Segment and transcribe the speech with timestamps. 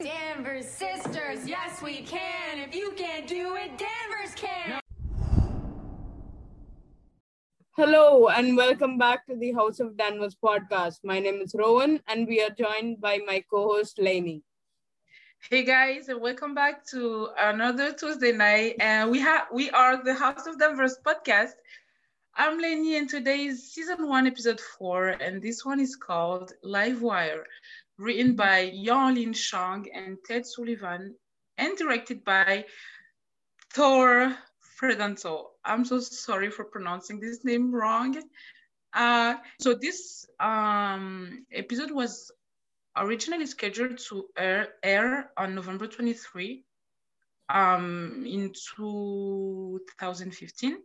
[0.00, 2.60] Danvers sisters, yes we can.
[2.60, 4.80] If you can't do it, Danvers can.
[7.76, 10.98] Hello and welcome back to the House of Danvers podcast.
[11.02, 14.44] My name is Rowan and we are joined by my co-host Lainey.
[15.50, 18.76] Hey guys, and welcome back to another Tuesday night.
[18.78, 21.54] And we have we are the House of Danvers podcast.
[22.36, 27.02] I'm Lainey and today is season one, episode four, and this one is called Live
[27.02, 27.44] Wire
[27.98, 31.16] written by Yahlin Chang and Ted Sullivan,
[31.56, 32.64] and directed by
[33.72, 34.36] Thor
[34.80, 35.46] Fredanto.
[35.64, 38.16] I'm so sorry for pronouncing this name wrong.
[38.92, 42.30] Uh, so this um, episode was
[42.96, 46.64] originally scheduled to air, air on November 23
[47.48, 50.78] um, in 2015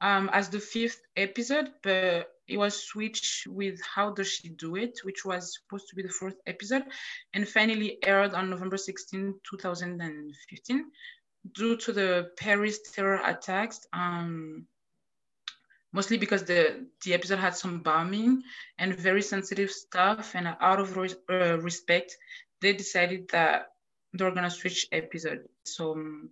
[0.00, 5.00] um, as the fifth episode, but it was switched with How Does She Do It,
[5.04, 6.84] which was supposed to be the fourth episode,
[7.34, 10.84] and finally aired on November 16, 2015,
[11.54, 13.86] due to the Paris terror attacks.
[13.92, 14.66] Um,
[15.92, 18.42] mostly because the, the episode had some bombing
[18.78, 22.16] and very sensitive stuff, and out of uh, respect,
[22.60, 23.68] they decided that
[24.12, 25.48] they were gonna switch episode.
[25.64, 26.30] So um,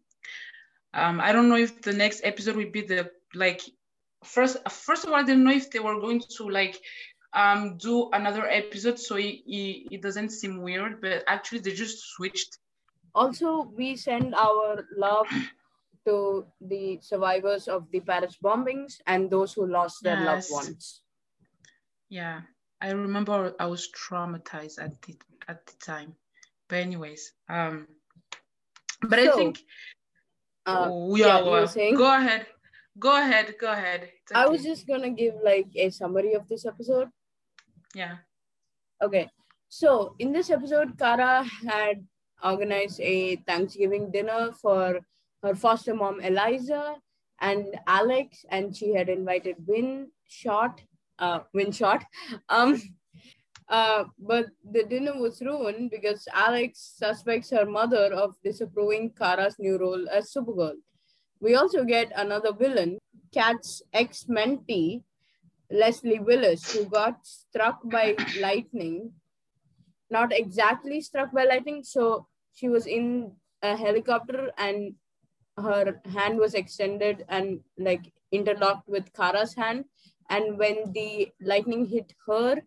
[0.94, 3.60] I don't know if the next episode will be the like
[4.24, 6.80] first first of all, I didn't know if they were going to like
[7.34, 11.98] um, do another episode so it, it, it doesn't seem weird, but actually they just
[12.14, 12.58] switched.
[13.14, 15.26] Also, we send our love
[16.06, 20.50] to the survivors of the Paris bombings and those who lost their yes.
[20.50, 21.02] loved ones.
[22.08, 22.40] Yeah,
[22.80, 25.16] I remember I was traumatized at the
[25.48, 26.14] at the time.
[26.68, 27.88] But anyways, um,
[29.02, 29.58] but so, I think
[30.68, 31.66] uh, we yeah, are.
[31.96, 32.46] Go ahead.
[32.98, 33.54] Go ahead.
[33.60, 34.02] Go ahead.
[34.02, 34.34] Okay.
[34.34, 37.08] I was just gonna give like a summary of this episode.
[37.94, 38.16] Yeah.
[39.02, 39.28] Okay.
[39.68, 42.04] So in this episode, Kara had
[42.42, 45.00] organized a Thanksgiving dinner for
[45.42, 46.96] her foster mom Eliza
[47.40, 50.82] and Alex, and she had invited Winn Schott,
[51.18, 52.04] uh, Winn Schott.
[52.48, 52.80] Um,
[53.68, 59.78] uh, but the dinner was ruined because Alex suspects her mother of disapproving Kara's new
[59.78, 60.76] role as Supergirl.
[61.40, 62.98] We also get another villain,
[63.32, 65.02] Cat's ex mentee,
[65.70, 69.12] Leslie Willis, who got struck by lightning.
[70.10, 71.84] Not exactly struck by lightning.
[71.84, 74.94] So she was in a helicopter and
[75.58, 79.84] her hand was extended and like interlocked with Kara's hand.
[80.30, 82.62] And when the lightning hit her,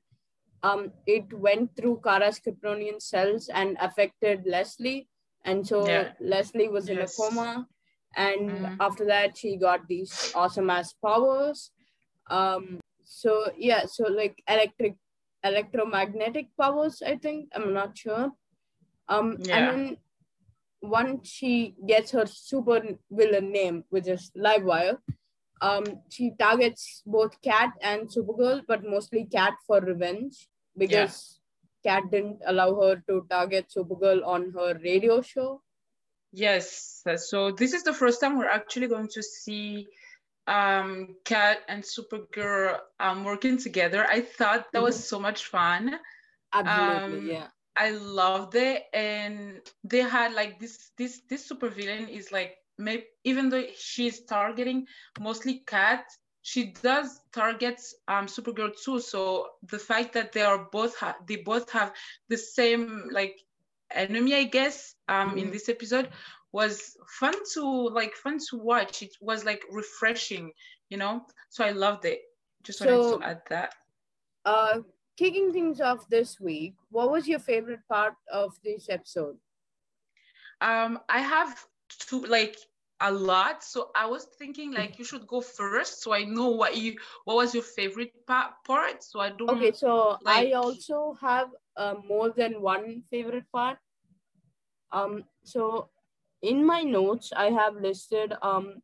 [0.63, 5.07] um, it went through Kara's Kryptonian cells and affected Leslie.
[5.43, 6.11] And so yeah.
[6.19, 6.97] Leslie was yes.
[6.97, 7.67] in a coma
[8.15, 8.77] and mm.
[8.79, 11.71] after that she got these awesome ass powers
[12.29, 14.95] um so yeah so like electric
[15.43, 18.31] electromagnetic powers i think i'm not sure
[19.07, 19.57] um yeah.
[19.57, 19.97] and then
[20.81, 24.97] once she gets her super villain name which is livewire
[25.61, 30.47] um she targets both cat and supergirl but mostly cat for revenge
[30.77, 31.39] because
[31.83, 32.01] yeah.
[32.01, 35.61] cat didn't allow her to target supergirl on her radio show
[36.31, 37.03] Yes.
[37.17, 39.87] So this is the first time we're actually going to see
[40.47, 44.05] um, Cat and Supergirl um, working together.
[44.07, 44.83] I thought that mm-hmm.
[44.83, 45.99] was so much fun.
[46.53, 47.47] Absolutely, um, yeah.
[47.75, 53.49] I loved it, and they had like this this this supervillain is like maybe even
[53.49, 54.87] though she's targeting
[55.19, 56.05] mostly Cat,
[56.41, 58.99] she does targets um Supergirl too.
[58.99, 61.93] So the fact that they are both ha- they both have
[62.29, 63.39] the same like
[63.93, 65.37] enemy, I guess, um, mm-hmm.
[65.37, 66.09] in this episode
[66.51, 69.01] was fun to like fun to watch.
[69.01, 70.51] It was like refreshing,
[70.89, 71.25] you know.
[71.49, 72.21] So I loved it.
[72.63, 73.73] Just so, wanted to add that.
[74.45, 74.79] Uh,
[75.17, 79.37] kicking things off this week, what was your favorite part of this episode?
[80.61, 82.57] Um, I have two like
[83.01, 83.63] a lot.
[83.63, 86.95] So I was thinking like you should go first, so I know what you
[87.25, 89.03] what was your favorite part.
[89.03, 89.49] So I don't.
[89.49, 90.47] Okay, so like...
[90.47, 93.77] I also have uh, more than one favorite part.
[94.91, 95.89] Um, so
[96.41, 98.81] in my notes, I have listed um,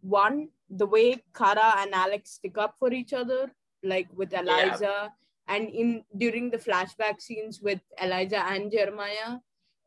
[0.00, 3.50] one the way Kara and Alex stick up for each other,
[3.82, 5.08] like with Eliza, yeah.
[5.48, 9.38] and in during the flashback scenes with Eliza and Jeremiah,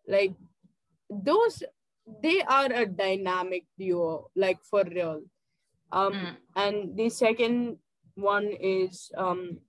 [0.08, 0.34] like
[1.10, 1.64] those
[2.22, 5.22] they are a dynamic duo, like for real.
[5.92, 6.36] Um, mm.
[6.56, 7.78] and the second
[8.16, 9.60] one is um,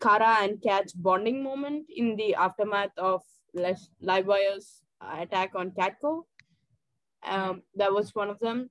[0.00, 3.22] Kara and Cat's bonding moment in the aftermath of
[3.54, 6.22] Les- Livewire's attack on Catco.
[7.26, 8.70] Um, that was one of them.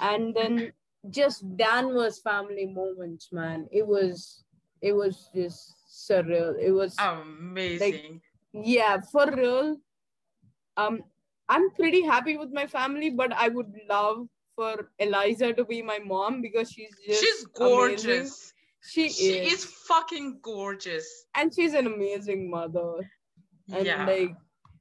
[0.00, 0.72] And then
[1.08, 3.66] just Danvers family moments, man.
[3.72, 4.44] It was
[4.82, 6.54] it was just surreal.
[6.58, 7.92] It was amazing.
[7.92, 8.20] Like,
[8.52, 9.76] yeah, for real.
[10.76, 11.02] um,
[11.50, 14.26] I'm pretty happy with my family, but I would love
[14.56, 17.68] for Eliza to be my mom because she's just She's amazing.
[17.68, 18.52] gorgeous.
[18.82, 19.52] She, She is.
[19.54, 21.06] is fucking gorgeous.
[21.36, 22.92] and she's an amazing mother.
[23.72, 24.06] And yeah.
[24.06, 24.34] like,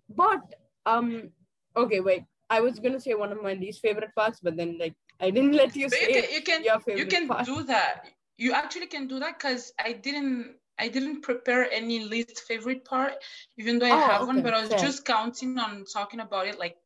[0.09, 0.41] but
[0.85, 1.31] um,
[1.75, 2.23] okay, wait.
[2.51, 5.53] I was gonna say one of my least favorite parts, but then like I didn't
[5.53, 8.07] let you But say you can you can you can do that.
[8.37, 13.13] You actually can do that because I didn't I didn't prepare any least favorite part,
[13.57, 16.59] even though I Oh, have one, but I was just counting on talking about it
[16.59, 16.77] like,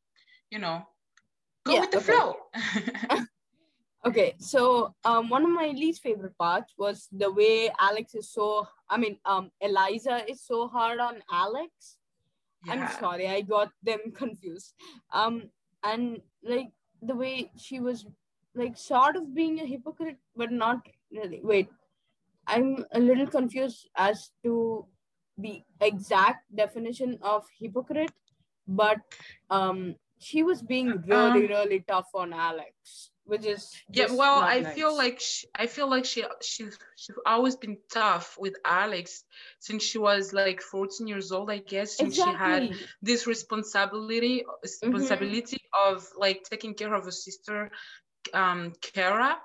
[0.52, 0.82] you know,
[1.66, 2.14] go Yeah, with the okay.
[2.14, 2.36] flow.
[4.06, 8.68] Okay, so um, one of my least favorite parts was the way Alex is so.
[8.90, 11.98] I mean, um, Eliza is so hard on Alex.
[12.70, 14.74] I'm sorry, I got them confused.
[15.14, 15.50] Um,
[15.84, 18.06] and like the way she was,
[18.56, 21.40] like, sort of being a hypocrite, but not really.
[21.44, 21.70] Wait,
[22.48, 24.86] I'm a little confused as to
[25.38, 28.12] the exact definition of hypocrite,
[28.68, 29.00] but
[29.50, 34.60] um, she was being really, Um, really tough on Alex, which is yeah well i
[34.60, 34.76] nice.
[34.76, 39.24] feel like she, i feel like she she she's always been tough with alex
[39.60, 45.62] since she was like 14 years old i guess since she had this responsibility responsibility
[45.88, 47.72] of like taking care of her sister
[48.34, 49.38] um kara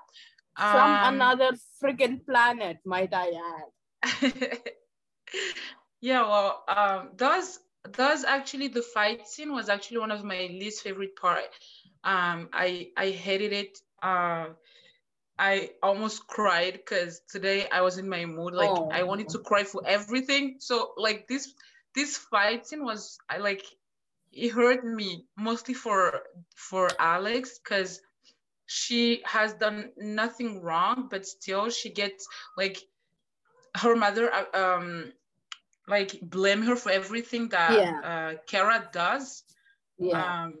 [0.65, 1.51] From Um, another
[1.81, 3.69] freaking planet, might I add.
[6.01, 7.59] yeah well um those
[7.91, 11.43] those actually the fight scene was actually one of my least favorite part.
[12.03, 13.79] Um i i hated it.
[14.01, 14.47] Uh
[15.37, 19.63] i almost cried because today i was in my mood like i wanted to cry
[19.63, 20.55] for everything.
[20.59, 21.53] So like this
[21.95, 23.63] this fight scene was i like
[24.31, 26.21] it hurt me mostly for
[26.55, 28.01] for alex because
[28.69, 32.27] she has done nothing wrong but still she gets
[32.57, 32.77] like
[33.77, 34.45] her mother uh,
[34.77, 35.13] um
[35.87, 38.01] like blame her for everything that Yeah.
[38.03, 39.43] uh, Kara does,
[39.99, 40.33] Yeah.
[40.33, 40.53] um,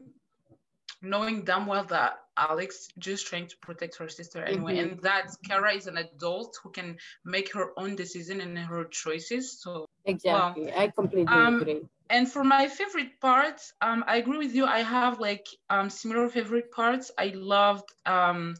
[1.01, 4.83] knowing damn well that Alex just trying to protect her sister anyway, Mhm.
[4.83, 9.61] and that Kara is an adult who can make her own decision and her choices.
[9.61, 10.71] So, exactly.
[10.73, 11.81] I completely um, agree.
[12.09, 14.65] and for my favorite parts, um, I agree with you.
[14.65, 17.11] I have like um, similar favorite parts.
[17.17, 18.55] I loved um,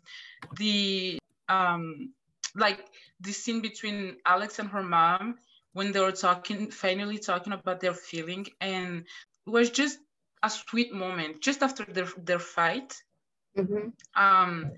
[0.57, 2.13] the um,
[2.55, 2.79] like
[3.21, 5.37] the scene between Alex and her mom
[5.73, 9.05] when they were talking, finally talking about their feeling, and
[9.47, 9.99] it was just
[10.43, 12.93] a sweet moment just after their their fight.
[13.59, 13.93] Mhm.
[14.15, 14.71] Um,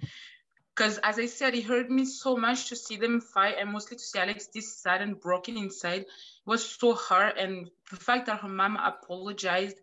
[0.76, 3.98] because as I said, it hurt me so much to see them fight and mostly
[3.98, 6.06] to see Alex this sad and broken inside
[6.46, 7.38] was so hard.
[7.38, 9.78] And the fact that her mom apologized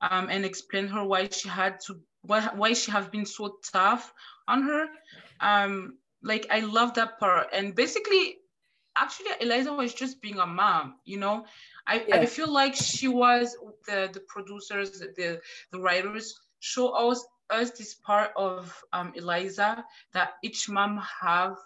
[0.00, 4.12] um, and explained her why she had to why, why she have been so tough
[4.46, 4.86] on her.
[5.40, 7.48] Um, like I love that part.
[7.52, 8.36] And basically,
[8.96, 10.94] actually, Eliza was just being a mom.
[11.04, 11.44] You know,
[11.86, 13.56] I, I feel like she was
[13.86, 15.40] the the producers, the
[15.72, 21.56] the writers show us us this part of um, Eliza that each mom have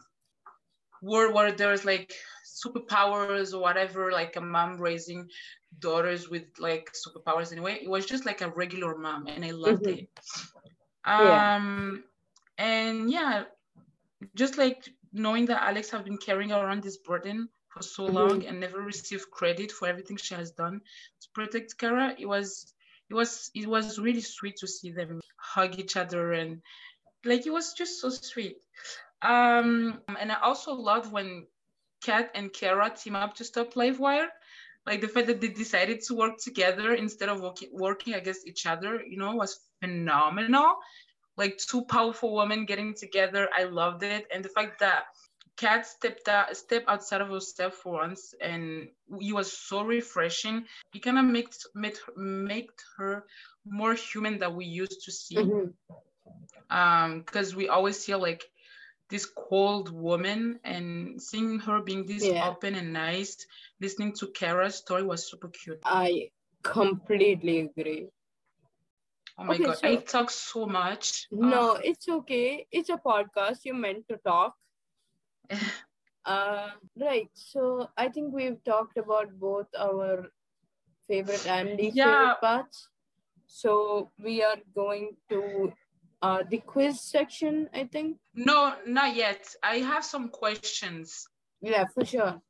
[1.01, 2.15] where where there's like
[2.45, 5.29] superpowers or whatever, like a mom raising
[5.79, 7.79] daughters with like superpowers anyway.
[7.83, 9.91] It was just like a regular mom and I loved Mhm.
[9.91, 10.09] it.
[11.17, 11.47] Yeah.
[11.47, 12.05] Um
[12.59, 13.45] and yeah,
[14.35, 18.07] just like knowing that Alex have been carrying around this burden for so Mhm.
[18.07, 20.81] long and never received credit for everything she has done
[21.23, 22.75] to protect Kara, it was
[23.11, 26.63] it was it was really sweet to see them hug each other and
[27.25, 28.57] like it was just so sweet.
[29.21, 31.47] Um and I also love when
[32.03, 34.29] Cat and Kara team up to stop Livewire.
[34.85, 38.67] Like the fact that they decided to work together instead of working working against each
[38.67, 40.77] other, you know, was phenomenal.
[41.37, 44.27] Like two powerful women getting together, I loved it.
[44.35, 45.05] And the fact that
[45.57, 48.89] Cat stepped out, stepped outside of herself for once, and
[49.21, 50.65] it was so refreshing.
[50.95, 53.25] It kind of made made her, made her
[53.65, 55.75] more human that we used to see Mhm.
[56.71, 58.43] um because we always see like
[59.11, 62.49] this cold woman and seeing her being this Yeah.
[62.49, 63.47] open and nice
[63.81, 66.31] listening to kara's story was super cute I
[66.63, 68.09] completely agree.
[69.39, 72.67] oh my Okay, god i talk so much No, Oh, it's okay.
[72.71, 73.65] It's a podcast.
[73.65, 74.55] You're meant to talk.
[76.25, 77.29] Uh, right.
[77.35, 80.31] So I think we've talked about both our
[81.09, 82.07] favorite and least Yeah.
[82.07, 82.89] favorite parts.
[83.47, 85.73] So we are going to
[86.23, 88.19] uh, the quiz section, I think.
[88.35, 91.27] no not yet i have some questions
[91.61, 92.41] Yeah, for sure.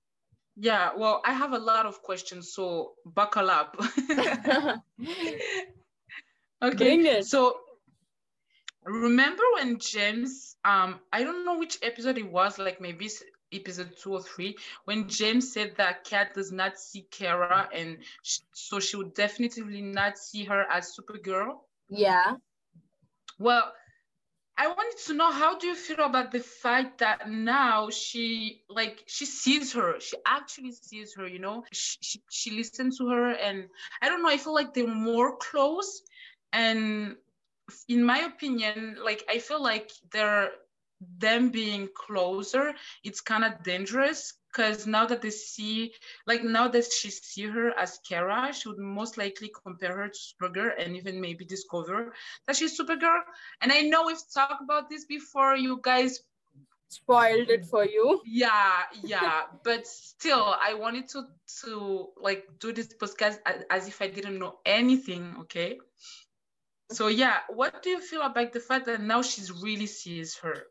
[0.57, 3.75] yeah well i have a lot of questions so buckle up
[6.63, 7.57] okay so
[8.85, 13.09] remember when james um i don't know which episode it was like maybe
[13.53, 18.41] episode two or three when James said that Cat does not see Kara and sh-
[18.53, 21.59] so she would definitely not see her as Supergirl.
[21.89, 22.37] Yeah.
[23.39, 23.73] Well,
[24.57, 29.03] I wanted to know how do you feel about the fact that now she like
[29.07, 33.31] she sees her, she actually sees her, you know, she she, she listens to her,
[33.33, 33.69] and
[34.03, 36.03] I don't know, I feel like they're more close,
[36.53, 37.17] and
[37.89, 40.51] in my opinion, like I feel like they're
[41.19, 42.73] them being closer,
[43.05, 45.93] it's kind of dangerous because now that they see,
[46.27, 50.19] like now that she see her as Kara, she would most likely compare her to
[50.19, 52.13] Supergirl and even maybe discover
[52.47, 53.21] that she's Supergirl.
[53.61, 55.57] And I know we've talked about this before.
[55.57, 56.21] You guys
[56.89, 58.21] Spoiled it for you.
[58.27, 61.25] yeah yeah but still i wanted to
[61.63, 65.79] to like do this podcast as, as if i didn't know anything okay
[66.93, 70.65] so yeah what do you feel about the fact that now she's really sees her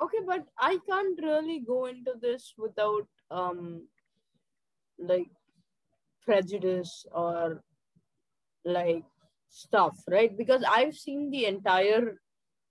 [0.00, 3.88] Okay, but I can't really go into this without um
[4.98, 5.30] like
[6.24, 7.62] prejudice or
[8.64, 9.04] like
[9.48, 10.36] stuff, right?
[10.36, 12.20] Because I've seen the entire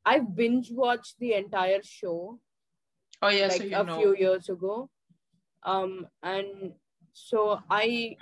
[0.06, 2.40] I've binge watched the entire show
[3.22, 4.90] oh yeah so like you a know few years ago.
[5.64, 6.74] Um and
[7.14, 8.18] so I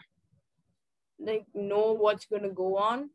[1.19, 3.09] like know what's gonna go on.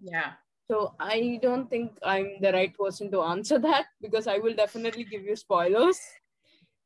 [0.00, 0.32] yeah
[0.70, 5.04] So I don't think I'm the right person to answer that because I will definitely
[5.04, 5.98] give you spoilers.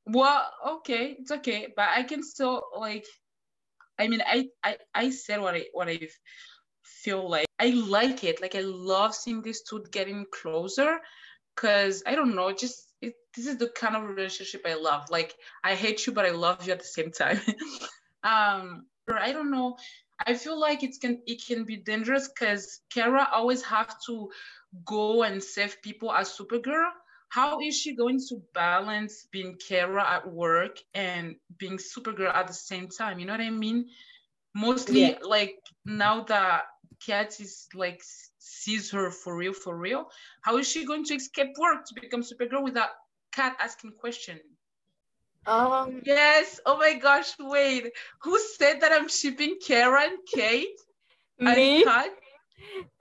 [0.07, 3.07] well okay it's okay but i can still like
[3.99, 5.99] i mean i i, I said what i what i
[6.83, 7.47] feel like.
[7.59, 8.43] I like it.
[8.43, 10.99] Like i love seeing these two getting closer
[11.55, 15.09] because i don't know just it, this is the kind of relationship i love.
[15.11, 17.41] Like i hate you but i love you at the same time.
[18.25, 19.77] Um or i don't know
[20.21, 24.31] i feel like it can it can be dangerous because kara always have to
[24.85, 26.91] go and save people as supergirl
[27.29, 32.55] how is she going to balance being Kara at work and being Supergirl at the
[32.55, 33.19] same time?
[33.19, 33.87] You know what I mean?
[34.55, 35.19] Mostly Yeah.
[35.23, 36.65] like now that
[37.05, 38.01] Cat is like
[38.39, 40.09] sees her for real, for real.
[40.43, 42.91] How is she going to escape work to become Supergirl without
[43.33, 44.41] Cat asking question?
[45.47, 46.61] Um Yes.
[46.67, 47.35] Oh my gosh.
[47.39, 47.93] Wait.
[48.23, 50.81] Who said that I'm shipping Kara and Kate?
[51.39, 52.11] and me Cat?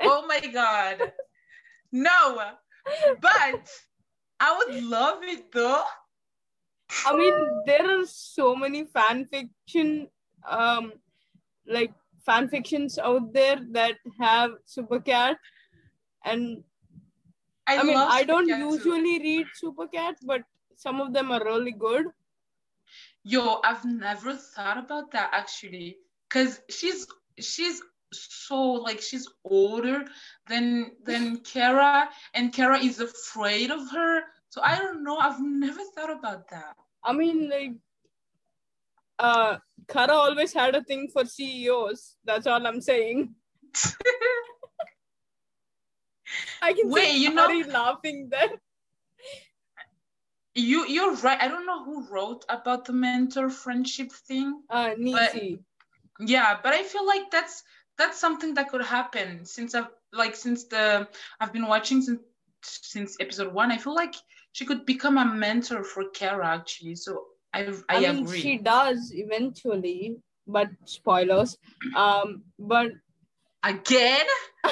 [0.01, 1.13] Oh my god.
[1.91, 2.41] No.
[3.21, 3.69] But
[4.39, 5.83] I would love it though.
[7.05, 7.33] I mean,
[7.65, 10.07] there are so many fan fiction,
[10.47, 10.93] um,
[11.67, 11.93] like
[12.25, 15.35] fan fictions out there that have Supercat,
[16.23, 16.63] and
[17.67, 18.77] I, I, mean, I don't Supercat too.
[18.77, 20.41] usually read Supercat, but
[20.75, 22.07] some of them are really good.
[23.23, 25.97] Yo, I've never thought about that actually,
[26.29, 27.07] cause she's
[27.39, 30.05] she's so like she's older
[30.47, 34.21] than than Kara, and Kara is afraid of her.
[34.49, 35.17] So I don't know.
[35.17, 36.75] I've never thought about that.
[37.03, 37.71] I mean, like,
[39.19, 42.17] uh, Kara always had a thing for CEOs.
[42.25, 43.33] That's all I'm saying.
[46.61, 48.49] I can Wait, see you know- laughing there.
[50.55, 51.41] You you're right.
[51.41, 54.61] I don't know who wrote about the mentor friendship thing.
[54.69, 55.59] Uh, Nisi.
[56.19, 57.63] Yeah, but I feel like that's
[57.97, 61.07] that's something that could happen since I've like since the
[61.39, 62.21] I've been watching since
[62.61, 63.71] since episode one.
[63.71, 64.13] I feel like
[64.51, 66.95] she could become a mentor for Kara actually.
[66.95, 68.39] So I I, I, mean, agree.
[68.39, 71.57] she does eventually, but spoilers.
[71.95, 72.91] Um, but
[73.63, 74.25] Again?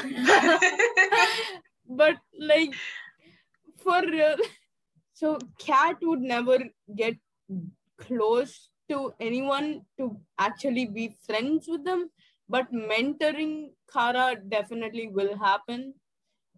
[1.89, 2.73] but like
[3.77, 4.35] for real,
[5.21, 6.57] so Cat would never
[6.95, 7.15] get
[7.97, 12.09] close to anyone to actually be friends with them,
[12.49, 15.93] but mentoring Kara definitely will happen,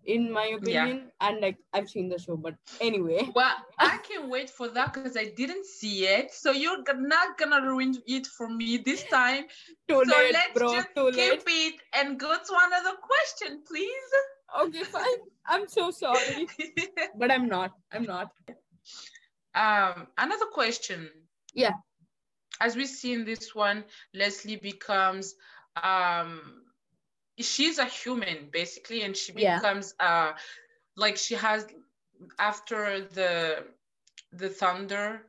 [0.05, 1.12] in my opinion.
[1.20, 3.27] And like I've seen the show, but anyway.
[3.36, 6.32] well, I can't wait for that because I didn't see it.
[6.34, 9.43] So you're not gonna ruin it for me this time.
[9.89, 10.74] Too so late, let's bro.
[10.74, 11.43] just keep late.
[11.48, 14.13] it and go to another question, please.
[14.62, 15.19] Okay, fine.
[15.48, 16.48] I'm so sorry,
[17.17, 17.72] but I'm not.
[17.91, 18.31] I'm not.
[19.55, 21.10] um, another question.
[21.53, 21.74] Yeah.
[22.62, 23.83] As we see in this one,
[24.13, 25.36] Leslie becomes
[25.75, 26.63] um
[27.39, 29.60] she's a human basically, and she Yeah.
[29.60, 30.33] becomes uh
[30.95, 31.65] like she has
[32.39, 33.65] after the
[34.31, 35.22] the thunder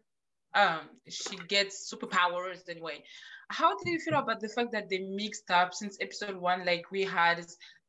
[0.55, 3.03] um she gets superpowers anyway.
[3.49, 6.65] How do you feel about the fact that they mixed up since episode one?
[6.65, 7.45] Like we had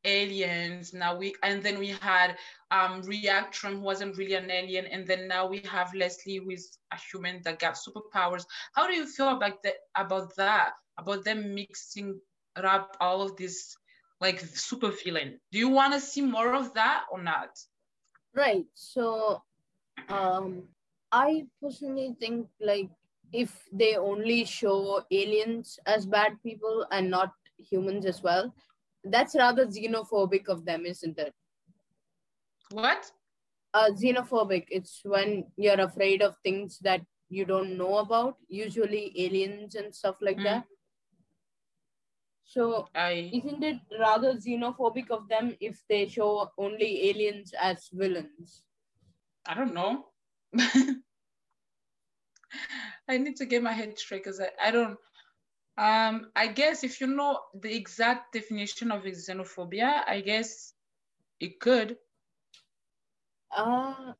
[0.05, 2.37] aliens now we and then we had
[2.71, 6.77] um Reactron who wasn't really an alien and then now we have leslie who is
[6.93, 11.55] a human that got superpowers how do you feel about that about that about them
[11.55, 12.19] mixing
[12.55, 13.75] up all of this
[14.21, 17.49] like super villain do you want to see more of that or not
[18.35, 18.65] Right.
[18.73, 19.41] So,
[20.09, 20.63] um,
[21.11, 22.89] I personally think like
[23.31, 28.53] if they only show aliens as bad people and not humans as well.
[29.05, 31.33] That's rather xenophobic of them, isn't it?
[32.71, 33.11] What?
[33.73, 34.65] Uh, xenophobic.
[34.69, 40.15] It's when you're afraid of things that you don't know about, usually aliens and stuff
[40.21, 40.43] like Mm.
[40.43, 40.65] that.
[42.43, 48.63] So I isn't it rather xenophobic of them if they show only aliens as villains?
[49.45, 50.05] I don't know.
[53.09, 54.97] I need to get my head straight because I, I don't
[55.77, 60.73] um I guess if you know the exact definition of xenophobia, I guess
[61.39, 61.97] it could.
[63.55, 64.13] Uh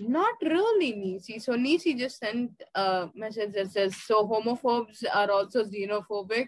[0.00, 1.38] not really, Nisi.
[1.38, 6.46] So Nisi just sent a message that says, so homophobes are also xenophobic.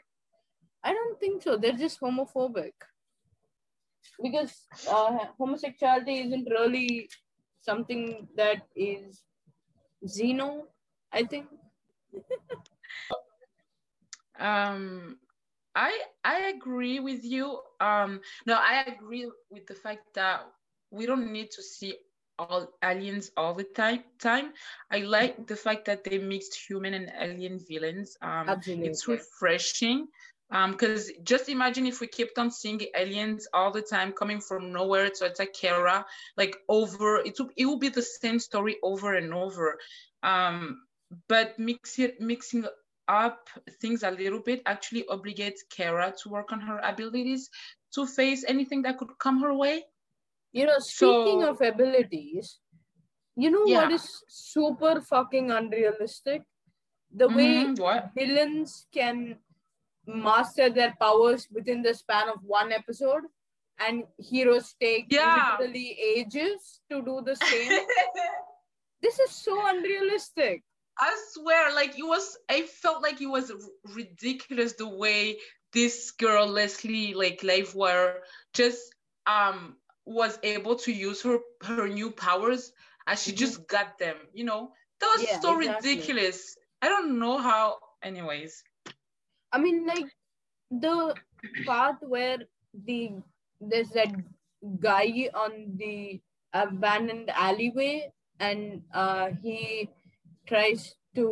[0.82, 1.56] I don't think so.
[1.56, 2.72] They're just homophobic.
[4.22, 7.08] Because uh, homosexuality isn't really
[7.60, 9.22] something that is
[10.06, 10.62] xeno,
[11.12, 11.46] I think.
[14.40, 15.18] Um
[15.76, 15.92] I
[16.25, 17.61] I agree with you.
[17.80, 20.42] Um no, I agree with the fact that
[20.90, 21.94] we don't need to see
[22.38, 24.52] all aliens all the time time.
[24.90, 28.16] I like the fact that they mixed human and alien villains.
[28.23, 28.88] Um Absolutely.
[28.88, 30.09] it's refreshing
[30.50, 34.73] um because just imagine if we kept on seeing aliens all the time coming from
[34.73, 36.04] nowhere to attack Kara
[36.37, 39.78] like over it would it will be the same story over and over
[40.23, 40.80] um
[41.28, 42.64] but mix it mixing
[43.11, 43.49] up
[43.83, 47.49] things a little bit actually obligates Kara to work on her abilities
[47.95, 49.76] to face anything that could come her way
[50.59, 52.47] You know, speaking So- of abilities,
[53.43, 53.97] you know what Yeah.
[53.99, 56.43] is super fucking unrealistic?
[57.21, 59.21] The way Mhm, what villains can
[60.25, 63.29] master their powers within the span of one episode
[63.87, 65.37] and heroes take Yeah.
[65.61, 65.87] literally
[66.17, 67.71] ages to do the same.
[69.07, 70.64] this is so unrealistic.
[71.00, 73.52] I swear, like it was, I felt like it was
[73.95, 75.38] ridiculous the way
[75.73, 78.21] this girl Leslie, like Livewire,
[78.54, 78.95] just
[79.26, 79.76] um
[80.07, 82.73] was able to use her her new powers
[83.07, 83.35] as she Mhm.
[83.35, 84.17] just got them.
[84.32, 85.56] You know, that was Yeah, so exactly.
[85.56, 86.56] ridiculous.
[86.82, 87.78] I don't know how.
[88.02, 88.63] Anyways,
[89.52, 90.10] I mean, like
[90.71, 91.17] the
[91.67, 92.39] part where
[92.75, 93.13] the
[93.60, 94.13] there's that
[94.80, 96.21] guy on the
[96.52, 99.89] abandoned alleyway, and uh, he
[100.50, 101.26] tries to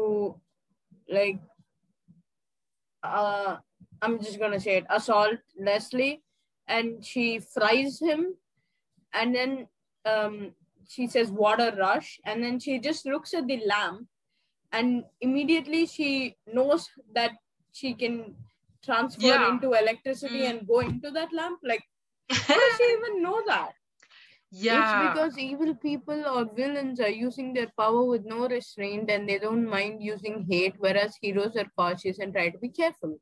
[1.19, 1.41] like
[3.03, 3.57] uh,
[4.03, 6.23] I'm just gonna say it assault Leslie,
[6.67, 8.35] and she fries him,
[9.13, 9.67] and then
[10.05, 10.53] um,
[10.89, 14.07] she says water rush, and then she just looks at the lamp,
[14.73, 17.33] and immediately she knows that
[17.73, 18.35] she can
[18.85, 19.49] transfer Yeah.
[19.53, 20.51] into electricity Mm.
[20.51, 21.59] and go into that lamp.
[21.63, 21.83] Like,
[22.31, 23.73] how does she even know that?
[24.51, 29.29] Yeah, It's because evil people or villains are using their power with no restraint and
[29.29, 33.19] they don't mind using hate, whereas heroes are cautious and try to be careful.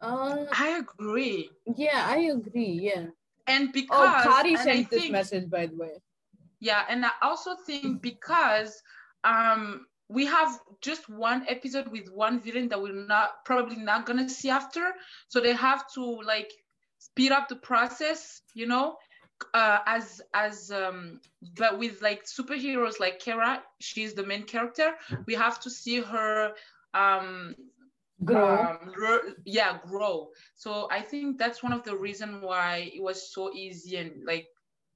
[0.00, 1.50] Uh, I agree.
[1.76, 2.78] yeah, I agree.
[2.82, 3.06] Yeah.
[3.46, 3.98] And because.
[3.98, 5.92] Oh, because Kari and I sent this think- message, by the way.
[6.60, 8.80] Yeah, and I also think because
[9.24, 14.28] um we have just one episode with one villain that we're not probably not gonna
[14.28, 14.92] see after,
[15.28, 16.50] so they have to like
[16.98, 18.96] speed up the process, you know.
[19.54, 21.20] Uh, as as um
[21.56, 24.94] but with like superheroes like Kara, she's the main character.
[25.26, 26.52] We have to see her
[26.94, 27.54] um
[28.24, 28.56] Grow.
[28.56, 33.52] um, yeah grow so i think that's one of the reason why it was so
[33.52, 34.46] easy and like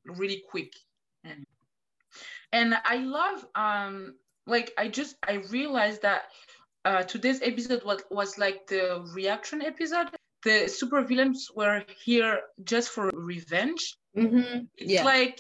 [0.07, 0.73] really quick
[1.25, 1.45] and
[2.53, 4.15] and i love um
[4.47, 6.23] like i just i realized that
[6.87, 10.09] uh today's episode was was like the reaction episode
[10.45, 14.65] the supervillains were here just for revenge mm-hmm.
[14.77, 15.03] it's Yeah.
[15.03, 15.39] like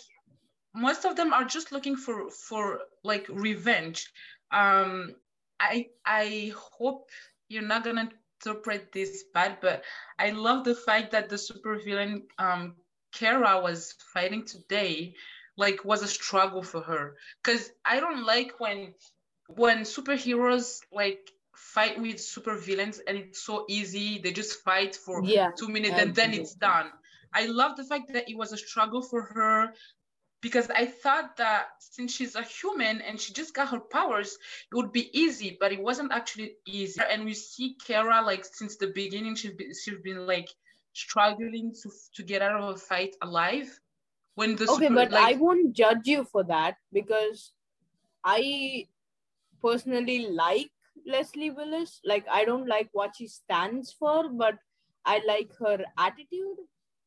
[0.74, 4.10] most of them are just looking for for like revenge
[4.52, 5.14] um
[5.60, 7.08] i i hope
[7.48, 8.10] you're not gonna
[8.44, 9.82] interpret this bad but
[10.18, 12.74] i love the fact that the supervillain um
[13.12, 15.14] kara was fighting today
[15.56, 18.94] like was a struggle for her because i don't like when
[19.48, 25.50] when superheroes like fight with supervillains and it's so easy they just fight for yeah.
[25.56, 26.86] two minutes and then it's done.
[27.32, 29.72] I love the fact that it was a struggle for her
[30.40, 34.36] because I thought that since she's a human and she just got her powers,
[34.72, 37.00] it would be easy, but it wasn't actually easy.
[37.10, 40.48] And we see Kara like since the beginning, she's been, she's been like
[40.92, 43.68] struggling to to get out of a fight alive.
[44.34, 47.52] When the Okay, super, but I won't judge you for that because
[48.24, 48.86] I
[49.60, 50.70] personally like
[51.06, 52.00] Leslie Willis.
[52.04, 54.54] Like, I don't like what she stands for, but
[55.04, 56.58] I like her attitude.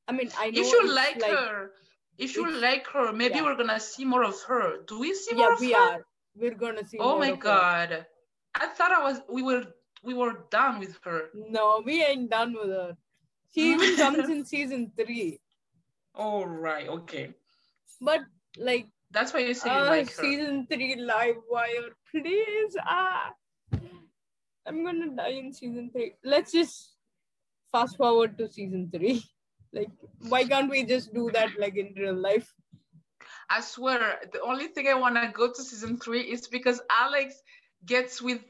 [0.07, 1.71] I mean, I know if you it's like, her,
[2.17, 3.43] if you like her, maybe yeah.
[3.43, 4.83] we're gonna see more of her.
[4.87, 5.79] Do we see more Yeah, of we her?
[5.79, 6.05] are.
[6.35, 6.97] We're gonna see.
[6.99, 7.41] Oh more my of her.
[7.43, 8.05] god.
[8.55, 9.63] I thought I was we were
[10.03, 11.29] we were done with her.
[11.33, 12.97] No, we ain't done with her.
[13.53, 15.39] She even comes in season three.
[16.15, 17.33] All right, okay.
[18.01, 18.21] But
[18.57, 20.23] like That's why you say you uh, like her.
[20.23, 22.75] season three live wire, please.
[22.85, 23.33] Ah
[24.65, 26.13] I'm gonna die in season three.
[26.23, 26.95] Let's just
[27.71, 29.23] fast forward to season three.
[29.73, 29.89] Like,
[30.29, 32.53] why can't we just do that like in real life?
[33.49, 37.41] I swear, the only thing I want to go to season three is because Alex
[37.85, 38.41] gets with.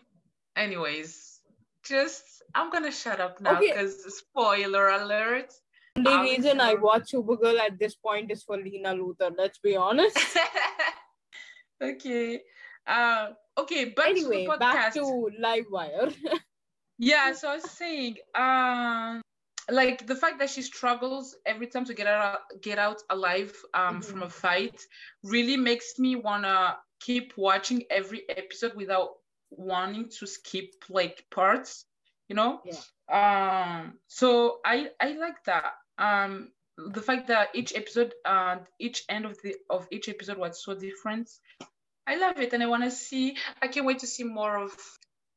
[0.56, 1.40] Anyways,
[1.84, 3.70] just I'm gonna shut up now Okay.
[3.70, 5.52] because spoiler alert.
[5.96, 9.34] The reason I watch Supergirl at this point is for Lena Luthor.
[9.38, 10.18] Let's be honest.
[11.82, 12.42] okay.
[12.86, 14.60] Uh, okay, back anyway, to the podcast.
[14.60, 16.10] back to live wire.
[17.00, 19.22] yeah, so I was saying, um,
[19.70, 24.00] like the fact that she struggles every time to get out get out alive um,
[24.02, 24.06] Mhm.
[24.06, 24.80] from a fight
[25.24, 29.10] really makes me wanna keep watching every episode without
[29.52, 31.86] wanting to skip like parts,
[32.30, 32.62] you know.
[32.66, 32.82] Yeah.
[33.10, 34.00] Um.
[34.08, 35.74] So I I like that.
[35.98, 36.52] Um.
[36.78, 40.74] The fact that each episode and each end of the of each episode was so
[40.74, 41.30] different.
[42.08, 43.38] I love it, and I want to see.
[43.62, 44.74] I can't wait to see more of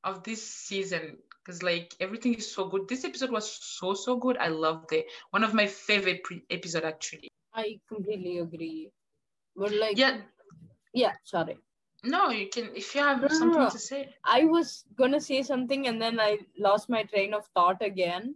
[0.02, 2.88] of this season because like everything is so good.
[2.88, 4.36] This episode was so so good.
[4.38, 5.06] I loved it.
[5.30, 7.28] One of my favorite pre- episode actually.
[7.54, 8.90] I completely agree.
[9.54, 10.18] But like, Yeah.
[10.92, 11.58] yeah, sorry.
[12.04, 13.70] No, you can if you have No, something no.
[13.70, 14.14] to say.
[14.24, 18.34] I was gonna say something and then I lost my train of thought again.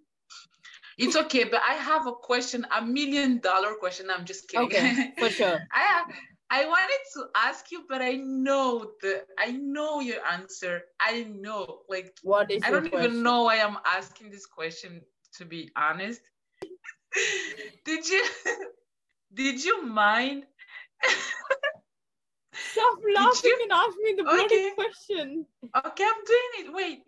[0.99, 4.11] It's okay, but I have a question, a million dollar question.
[4.11, 4.67] I'm just kidding.
[4.67, 5.59] Okay, for sure.
[5.73, 6.07] I have,
[6.51, 10.83] I wanted to ask you, but I know the I know your answer.
[11.01, 13.01] I know, like What is I don't question?
[13.01, 15.03] even know why I'm asking this question.
[15.39, 16.21] To be honest,
[17.85, 18.25] did you
[19.35, 20.45] did you mind?
[22.53, 24.73] Stop laughing you- and ask me the bloody Okay.
[24.75, 25.47] question.
[25.87, 26.73] Okay, I'm doing it.
[26.75, 27.03] Wait,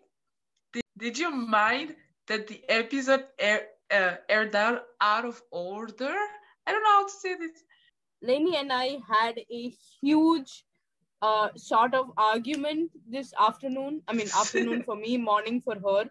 [0.73, 1.95] did, did you mind
[2.27, 6.15] that the episode air, uh, aired out out of order?
[6.65, 7.63] I don't know how to say this.
[8.23, 10.63] Lainey and I had a huge
[11.21, 14.01] uh, sort of argument this afternoon.
[14.07, 16.09] I mean, afternoon for me, morning for her,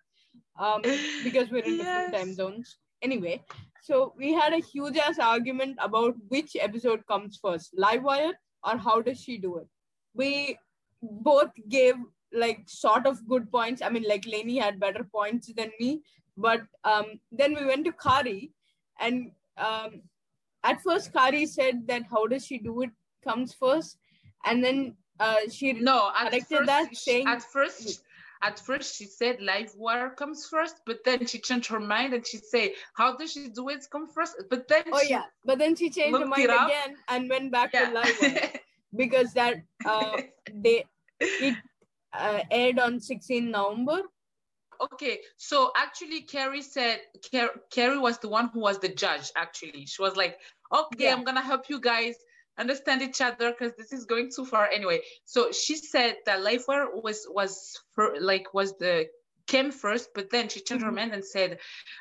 [0.59, 0.83] um,
[1.25, 2.77] because we're in different time zones.
[3.03, 3.43] Anyway,
[3.83, 8.33] so we had a huge ass argument about which episode comes first, Livewire
[8.65, 9.67] or How Does She Do It?
[10.15, 10.59] We
[11.03, 11.95] both gave
[12.33, 13.83] like sort of good points.
[13.83, 16.03] I mean, like Lainey had better points than me,
[16.37, 18.53] but um, then we went to Kari,
[19.01, 20.03] and um,
[20.65, 22.91] at first Kari said that How Does She Do It
[23.25, 23.99] comes first,
[24.45, 28.03] and then uh, she No, at first, that, she- saying- at first,
[28.43, 32.27] at first she said live wire comes first, but then she changed her mind and
[32.27, 34.35] she said, "How does she do it come first?
[34.51, 37.71] But then Oh she, yeah, but then she changed her mind again and went back
[37.73, 37.91] to yeah.
[37.91, 38.57] live
[38.97, 40.23] because that uh,
[40.53, 40.85] they
[41.21, 41.55] it
[42.13, 44.03] uh, aired on 16 November.
[44.85, 49.31] Okay, so actually, Carrie said Car- Carrie was the one who was the judge.
[49.37, 50.39] Actually, she was like,
[50.73, 51.13] "Okay, Yeah.
[51.13, 52.17] I'm gonna help you guys."
[52.59, 56.87] understand each other because this is going too far anyway so she said that livewire
[57.03, 59.07] was was for like was the
[59.47, 60.95] came first but then she changed her Mhm.
[60.95, 61.59] mind and said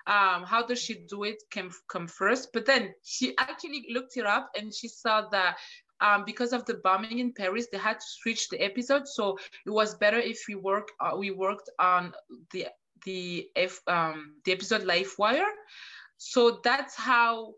[0.07, 4.25] um how does she do it came come first but then she actually looked it
[4.25, 5.57] up and she saw that
[6.01, 9.07] um, because of the bombing in Paris, they had to switch the episode.
[9.07, 12.13] So it was better if we work uh, we worked on
[12.51, 12.67] the
[13.05, 15.49] the F um the episode Livewire.
[16.17, 17.53] So that's how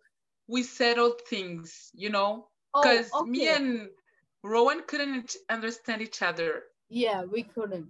[0.48, 3.90] we settled things, you know, because oh, me and
[4.44, 6.64] Rowan couldn't understand each other.
[6.90, 7.88] Yeah, we couldn't.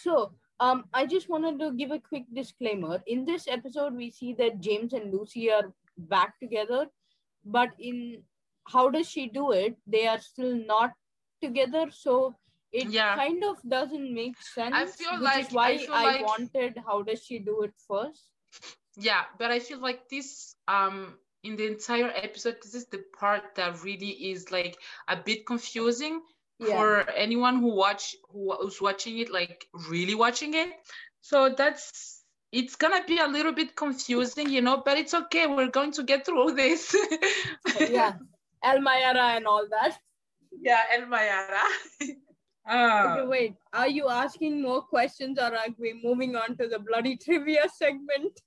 [0.00, 3.02] So, um, I just wanted to give a quick disclaimer.
[3.06, 6.86] In this episode, we see that James and Lucy are back together,
[7.44, 8.22] but in
[8.68, 9.76] how does she do it?
[9.86, 10.92] They are still not
[11.42, 11.90] together.
[11.90, 12.36] So
[12.72, 13.16] it Yeah.
[13.16, 14.94] kind of doesn't make sense.
[14.96, 18.24] feel which like- is why I I, like- wanted how does she do it first.
[18.96, 23.54] Yeah, but I feel like this um in the entire episode, this is the part
[23.56, 24.76] that really is like
[25.08, 26.20] a bit confusing
[26.58, 26.76] Yeah.
[26.76, 30.70] for anyone who watch who was watching it, like really watching it.
[31.22, 35.46] So that's it's gonna be a little bit confusing, you know, but it's okay.
[35.46, 36.94] We're going to get through this.
[37.80, 38.14] yeah.
[38.62, 39.98] El Mayarah and all that.
[40.60, 41.68] yeah, El Mayarah.
[42.66, 43.16] Ah.
[43.16, 43.54] Okay, wait.
[43.72, 48.38] Are you asking more questions or are we moving on to the bloody trivia segment?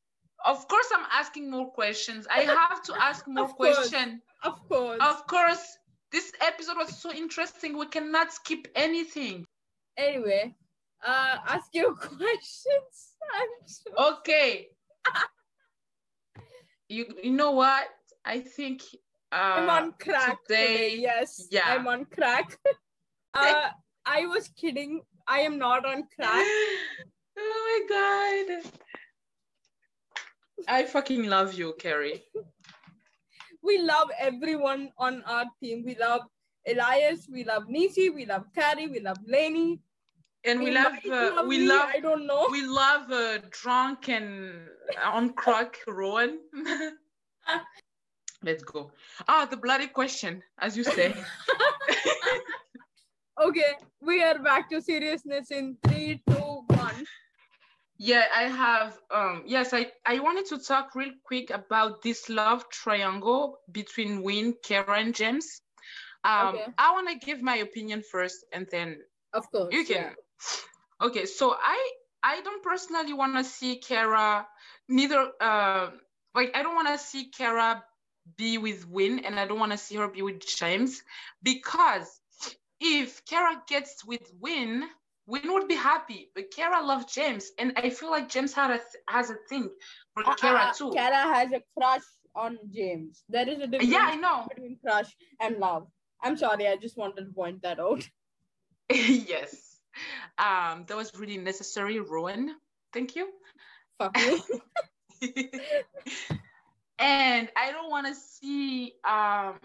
[0.45, 2.25] Of course, I'm asking more questions.
[2.29, 4.21] I have to ask more questions.
[4.43, 4.99] Of course.
[5.01, 5.77] Of course,
[6.11, 7.77] this episode was so interesting.
[7.77, 9.45] We cannot skip anything.
[9.97, 10.55] Anyway,
[11.05, 13.15] uh, ask your questions.
[13.65, 14.69] So Okay.
[16.87, 17.87] you you know what?
[18.23, 18.83] I think
[19.33, 20.67] uh, I'm on crack today.
[20.67, 21.63] today- Yes, yeah.
[21.65, 22.57] I'm on crack.
[23.33, 23.69] uh,
[24.05, 26.45] I was kidding I am not on crack.
[27.37, 28.71] oh my god.
[30.67, 32.23] I fucking love you, Carrie.
[33.65, 35.83] We love everyone on our team.
[35.85, 36.23] We love
[36.67, 39.79] Elias, we love Nisi, we love Carrie, we love Lainey.
[40.43, 42.47] And we, love, might uh, we me, love, I don't know.
[42.51, 44.67] we love uh, drunk and
[45.01, 46.39] on crack Rowan.
[48.43, 48.91] Let's go.
[49.27, 51.13] Ah, the bloody question, as you say.
[53.41, 57.05] okay, we are back to seriousness in three, two, one.
[57.97, 58.97] Yeah, I have.
[59.11, 64.55] Um, yes, I, I wanted to talk real quick about this love triangle between Winn,
[64.63, 65.61] Kara, and James.
[66.25, 66.65] Um, Okay.
[66.77, 68.97] I want to give my opinion first, and then
[69.33, 69.73] Of course.
[69.73, 69.95] you can.
[69.95, 70.13] yeah.
[71.07, 71.91] Okay, so I
[72.23, 74.47] I don't personally want to see Kara
[74.89, 75.29] neither.
[75.39, 75.91] Uh,
[76.35, 77.83] like I don't want to see Kara
[78.37, 81.01] be with Winn, and I don't want to see her be with James
[81.41, 82.19] because
[82.79, 84.83] if Kara gets with Winn,
[85.25, 88.77] Winn would be happy, but Kara loves James, and I feel like James had a
[88.77, 89.69] th- has a thing
[90.13, 90.91] for Uh, Kara uh, too.
[90.91, 92.03] Kara has a crush
[92.35, 93.23] on James.
[93.29, 94.47] There is a difference yeah, I know.
[94.49, 95.87] between crush and love.
[96.21, 98.07] I'm sorry, I just wanted to point that out.
[98.89, 99.79] yes,
[100.37, 102.55] um, that was really necessary, Rowan.
[102.91, 103.29] Thank you.
[103.97, 104.41] Fuck you.
[107.03, 109.59] and I don't want to see um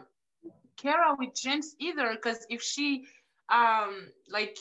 [0.76, 3.06] Kara with James either, because if she
[3.48, 4.56] um like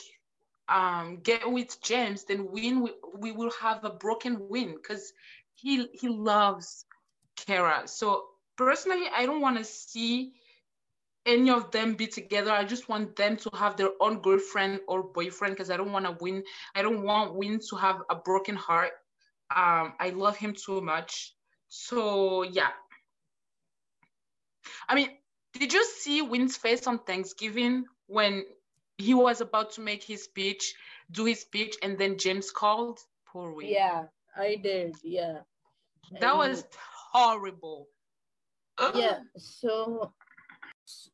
[0.68, 5.12] um get with James, then Winn we, we will have a broken Winn because
[5.54, 6.86] he he loves
[7.36, 7.88] Kara.
[7.88, 8.24] So
[8.56, 10.34] personally, I don't want to see
[11.26, 12.52] any of them be together.
[12.52, 16.06] I just want them to have their own girlfriend or boyfriend because I don't want
[16.06, 16.44] to win.
[16.74, 18.92] I don't want Winn to have a broken heart.
[19.54, 21.34] Um, I love him too much.
[21.68, 22.70] So yeah.
[24.88, 25.10] I mean,
[25.52, 28.44] did you see Winn's face on Thanksgiving when
[28.96, 30.74] he was about to make his speech,
[31.10, 32.98] do his speech, and then James called?
[33.26, 33.68] Poor Winn.
[33.68, 34.04] yeah,
[34.36, 34.96] I did.
[35.02, 35.40] Yeah.
[36.20, 36.64] That And- was
[37.12, 37.88] horrible.
[38.94, 40.12] yeah so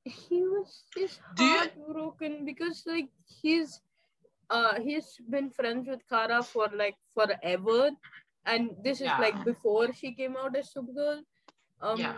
[0.04, 3.08] he was just Do you- heartbroken because like
[3.40, 3.80] he's
[4.50, 7.90] uh he's been friends with Kara for like forever
[8.46, 9.18] and this is Yeah.
[9.18, 11.22] like before she came out as Supergirl
[11.80, 12.16] um Yeah.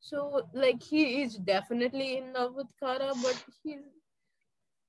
[0.00, 3.84] so like he is definitely in love with Kara but he's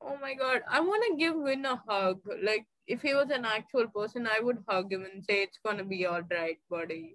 [0.01, 3.45] oh my god I want to give Winn a hug like if he was an
[3.45, 7.05] actual person I would hug him and say it's gonna be all right buddy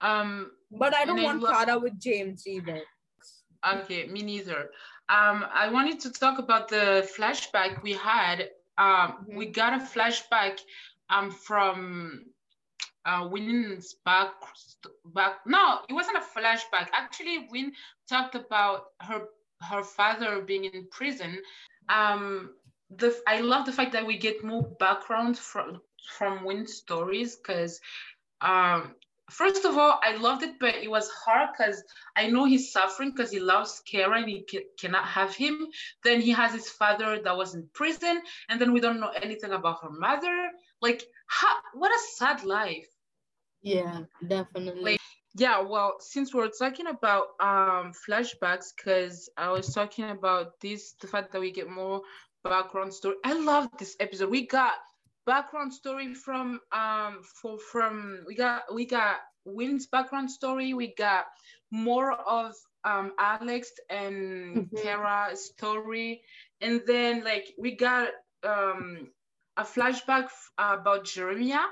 [0.00, 0.30] Um,
[0.80, 2.80] but I don't I want love- Kara with James either
[3.66, 4.70] Okay, me neither.
[5.08, 8.50] Um, I wanted to talk about the flashback we had.
[8.76, 9.36] Um, Mhm.
[9.38, 10.58] we got a flashback
[11.08, 12.26] um from
[13.04, 13.28] uh
[14.04, 14.32] back
[15.04, 15.40] back.
[15.46, 16.88] No, it wasn't a flashback.
[16.92, 17.72] Actually, Winn
[18.08, 19.26] talked about her
[19.60, 21.38] her father being in prison.
[21.88, 22.50] Um,
[22.90, 25.80] the I love the fact that we get more background from
[26.18, 27.80] from Winn's stories because
[28.40, 28.94] um
[29.30, 31.82] first of all i loved it but it was hard because
[32.16, 35.66] i know he's suffering because he loves kara and he ca- cannot have him
[36.02, 39.52] then he has his father that was in prison and then we don't know anything
[39.52, 40.50] about her mother
[40.82, 42.88] like how, what a sad life
[43.64, 44.98] Yeah, definitely.
[45.36, 51.08] Yeah well since we're talking about um flashbacks because i was talking about this the
[51.08, 52.02] fact that we get more
[52.44, 54.72] background story i love this episode we got
[55.26, 61.26] background story from um for from we got we got Winn's background story we got
[61.70, 64.76] more of um alex and Mhm.
[64.76, 66.22] kara's story
[66.60, 68.08] and then like we got
[68.44, 69.10] um
[69.56, 71.66] a flashback f- about jeremiah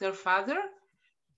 [0.00, 0.58] their father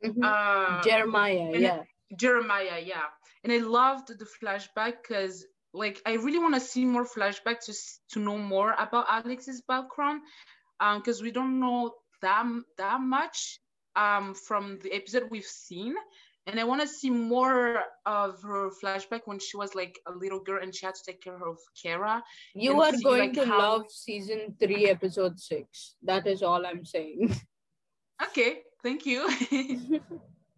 [0.04, 0.24] Mhm.
[0.24, 1.82] uh Jeremiah, yeah.
[2.16, 3.08] Jeremiah, yeah.
[3.44, 7.72] And I loved the flashback because like I really want to see more flashback to
[8.12, 10.22] to know more about Alex's background
[10.80, 12.44] um because we don't know that
[12.78, 13.60] that much
[13.96, 15.94] um from the episode we've seen
[16.46, 20.40] and I want to see more of her flashback when she was like a little
[20.40, 22.24] girl and she had to take care of Kara.
[22.54, 25.94] You are see, going like, to how- love season three, episode six.
[26.02, 27.36] That is all I'm saying.
[28.22, 29.28] Okay, thank you.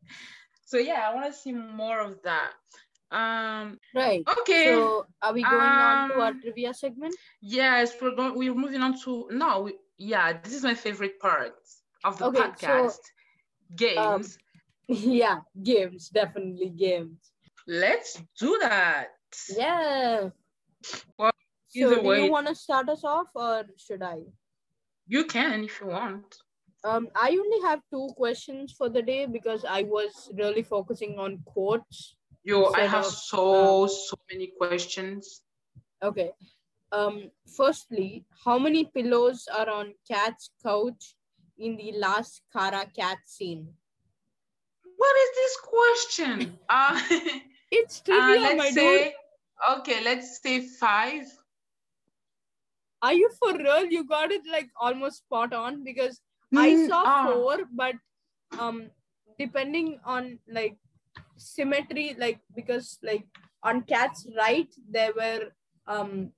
[0.67, 2.53] so yeah, I want to see more of that.
[3.11, 4.25] Um right.
[4.41, 4.65] okay.
[4.73, 7.15] So are we going on to our Um, trivia segment?
[7.43, 8.39] Yes, we're going.
[8.39, 9.63] We're moving on to no.
[9.63, 11.53] We, yeah, this is my favorite part
[12.05, 12.99] of the Okay, so, podcast.
[13.77, 14.39] Games.
[14.89, 17.21] yeah, games, definitely games.
[17.67, 19.09] Let's do that.
[19.57, 20.31] Yeah.
[21.19, 21.33] Well,
[21.69, 24.25] so do way- you want to start us off or should I?
[25.07, 26.37] You can if you want.
[26.85, 31.39] Um, I only have two questions for the day because I was really focusing on
[31.45, 32.17] quotes.
[32.45, 35.43] Yo, I have of, so so many questions.
[36.03, 36.33] Okay.
[36.91, 41.15] um, firstly, how many pillows are on Cat's couch
[41.57, 43.69] in the last Kara cat scene?
[44.97, 46.59] What is this question?
[46.69, 47.01] Uh,
[47.71, 48.75] It's uh, trivia, my let's dude.
[48.75, 49.15] say,
[49.79, 51.25] okay, let's say five.
[53.01, 53.87] Are you for real?
[53.87, 56.21] You got it like almost spot on because
[56.55, 57.33] I Mm, saw ah.
[57.33, 57.95] four, but
[58.59, 58.91] um,
[59.39, 60.77] depending on like
[61.37, 63.25] symmetry, like because like
[63.63, 65.53] on Cat's right there were
[65.87, 66.33] um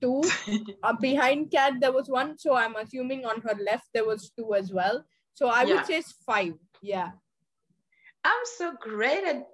[0.00, 0.22] two.
[0.82, 4.54] uh, behind Cat there was one, so I'm assuming on her left there was two
[4.54, 5.04] as well.
[5.34, 5.74] So I Yeah.
[5.74, 6.54] would say it's five.
[6.82, 7.10] Yeah,
[8.24, 9.46] I'm so great at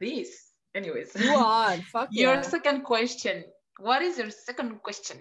[0.00, 0.52] this.
[0.74, 1.76] Anyways, you are.
[1.92, 2.40] Fuck your yeah.
[2.42, 3.44] second question.
[3.78, 5.20] What is your second question?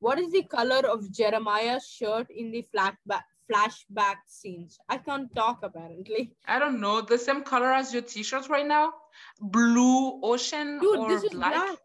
[0.00, 4.78] What is the color of Jeremiah's shirt in the flashback flashback scenes?
[4.88, 6.34] I can't talk apparently.
[6.46, 7.00] I don't know.
[7.00, 8.92] The same color as your t-shirt right now?
[9.40, 11.52] Blue ocean Dude, or this is black?
[11.54, 11.78] black.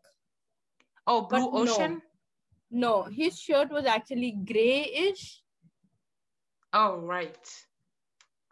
[1.08, 1.72] Oh, blue but no.
[1.74, 2.02] ocean?
[2.72, 5.41] No, his shirt was actually grayish.
[6.74, 7.38] Oh, right.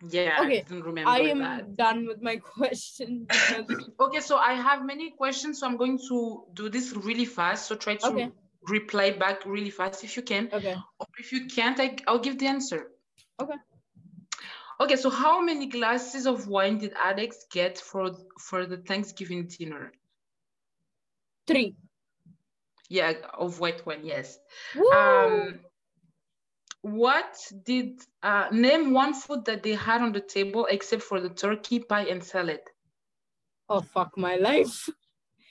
[0.10, 1.76] Yeah, Okay, I didn't remember I am that.
[1.76, 3.26] done with my question.
[3.28, 7.67] because- Okay, so I have many questions, so I'm going to do this really fast.
[7.67, 8.32] So try to Okay.
[8.67, 10.50] reply back really fast if you can.
[10.54, 10.76] okay.
[11.00, 12.91] Or if you can't, I, I'll give the answer.
[13.39, 13.56] Okay.
[14.80, 19.91] Okay, so how many glasses of wine did Alex get for for the Thanksgiving dinner?
[21.47, 21.76] Three.
[22.89, 24.39] Yeah, of white wine, yes.
[24.76, 24.89] Woo!
[24.91, 25.60] Um,
[26.82, 31.30] what did uh, name one food that they had on the table except for the
[31.30, 32.62] turkey pie and salad?
[33.69, 34.89] oh fuck my life.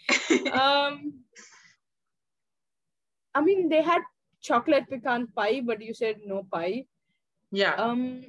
[0.53, 1.25] um
[3.35, 4.03] I mean they had
[4.41, 6.87] chocolate pecan pie, but you said no pie.
[7.53, 8.25] Yeah, Um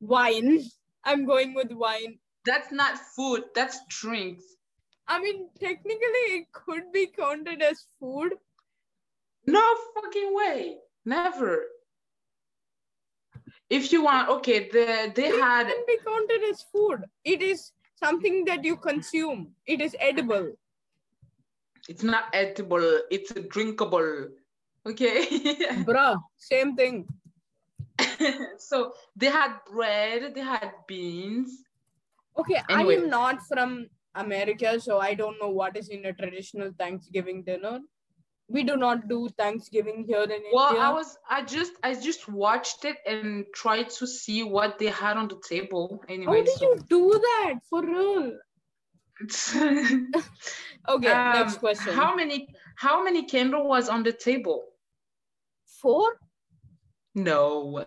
[0.00, 0.64] wine.
[1.04, 2.18] I'm going with wine.
[2.44, 3.44] that's not food.
[3.54, 4.44] That's drinks.
[5.08, 8.32] I mean technically it could be counted as food.
[9.46, 9.62] No
[9.94, 10.78] fucking way.
[11.04, 11.64] Never.
[13.70, 17.04] If you want, okay, the, they It had can be counted as food.
[17.24, 19.52] It is something that you consume.
[19.66, 20.52] It is edible.
[21.88, 24.28] it's not edible, it's drinkable.
[24.86, 25.26] Okay.
[25.86, 27.06] Bruh, same thing.
[28.58, 31.62] so they had bread, they had beans.
[32.38, 36.72] Okay, I am not from America, so I don't know what is in a traditional
[36.78, 37.80] Thanksgiving dinner.
[38.48, 40.82] We do not do Thanksgiving here in Well, India.
[40.82, 45.16] I was I just I just watched it and tried to see what they had
[45.16, 46.00] on the table.
[46.08, 48.38] Anyway, How Anyway, did so you do that for real?
[50.88, 51.92] Okay, next Um, question.
[51.94, 54.66] How many how many candle was on the table?
[55.82, 56.20] Four,
[57.16, 57.82] No,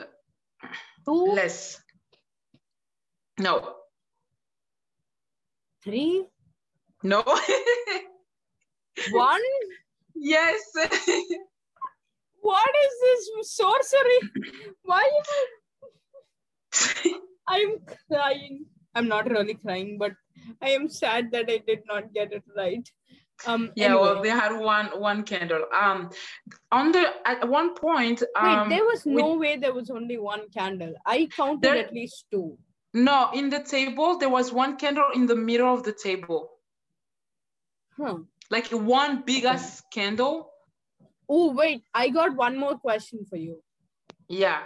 [1.06, 1.80] two, less.
[3.38, 3.76] No,
[5.84, 6.26] three,
[7.04, 7.24] no.
[9.12, 9.42] one.
[10.16, 10.62] yes.
[12.42, 14.20] What is this sorcery?
[14.84, 15.08] Why?
[17.48, 17.78] I'm
[18.12, 18.66] crying.
[18.96, 20.14] I'm not really crying, but
[20.60, 22.90] I am sad that I did not get it right.
[23.48, 23.72] Um.
[23.76, 23.96] yeah.
[23.96, 25.66] Well, they had one one candle.
[25.74, 26.10] Um,
[26.72, 28.22] on the at one point.
[28.36, 30.94] Um, Wait, there was we- no way there was only one candle.
[31.06, 32.58] I counted There- at least two.
[32.94, 36.50] No, in the table there was one candle in the middle of the table,
[37.98, 38.18] Huh.
[38.50, 40.52] like one big ass candle.
[41.30, 43.62] Oh, wait, I got one more question for you.
[44.28, 44.64] Yeah.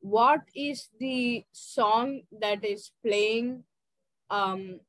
[0.00, 3.64] What is the song that is playing
[4.28, 4.80] um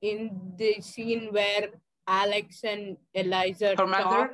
[0.00, 1.68] in the scene where
[2.06, 4.30] Alex and Eliza Her talk?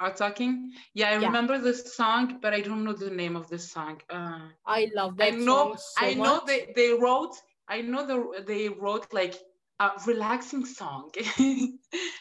[0.00, 0.72] are talking.
[0.94, 1.26] Yeah, I Yeah.
[1.26, 4.00] remember the song, but I don't know the name of the song.
[4.08, 7.34] Uh, I love I that know, song so I know they, they wrote,
[7.68, 9.34] I know the, they wrote like
[9.80, 11.10] a relaxing song.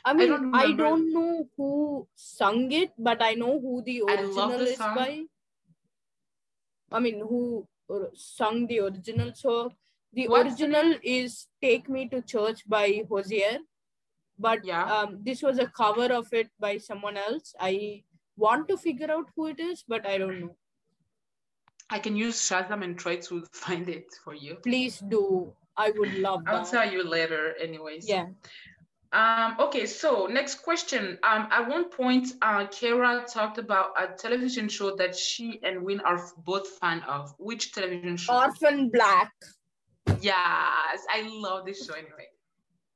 [0.05, 4.57] I mean, don't I don't know who sung it, but I know who the original
[4.59, 4.95] the is song.
[4.95, 5.23] by.
[6.91, 7.67] I mean, who
[8.13, 9.31] sung the original?
[9.33, 9.73] So
[10.13, 13.59] the What's the original is "Take Me to Church" by Hozier,
[14.39, 14.83] but Yeah.
[14.85, 17.55] um, this was a cover of it by someone else.
[17.59, 18.03] I
[18.35, 20.55] want to figure out who it is, but I don't know.
[21.89, 24.55] I can use Shazam and try to find it for you.
[24.55, 25.53] Please do.
[25.77, 26.71] I would love I'll that.
[26.71, 28.07] tell you later anyways.
[28.09, 28.27] Yeah.
[29.13, 31.17] Um, okay, so next question.
[31.23, 36.01] Um, at one point, uh, Kara talked about a television show that she and Winn
[36.01, 37.33] are both fan of.
[37.37, 38.33] Which television show?
[38.35, 39.31] Orphan Black.
[40.21, 42.27] Yes, I love this show anyway.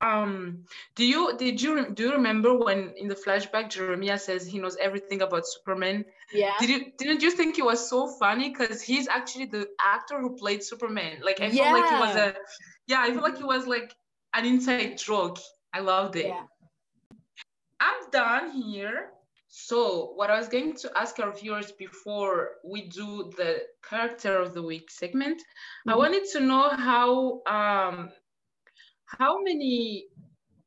[0.01, 4.57] Um, do you did you do you remember when in the flashback Jeremiah says he
[4.57, 6.05] knows everything about Superman?
[6.33, 6.53] Yeah.
[6.59, 10.35] Did you didn't you think it was so funny because he's actually the actor who
[10.35, 11.19] played Superman?
[11.23, 12.35] Like I felt like he was a
[12.87, 13.95] yeah, I feel like he was like
[14.33, 15.37] an inside joke.
[15.73, 16.27] I loved it.
[16.27, 16.43] Yeah.
[17.79, 19.11] I'm done here.
[19.53, 24.53] So what I was going to ask our viewers before we do the character of
[24.53, 25.89] the week segment, mm-hmm.
[25.89, 28.11] I wanted to know how um,
[29.17, 30.05] how many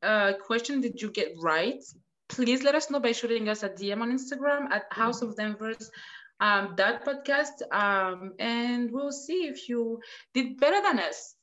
[0.03, 1.83] uh, questions did you get right?
[2.27, 5.91] Please let us know by shooting us a DM on Instagram at House of Danvers
[6.39, 9.99] um, that podcast, um, and we'll see if you
[10.33, 11.35] did better than us.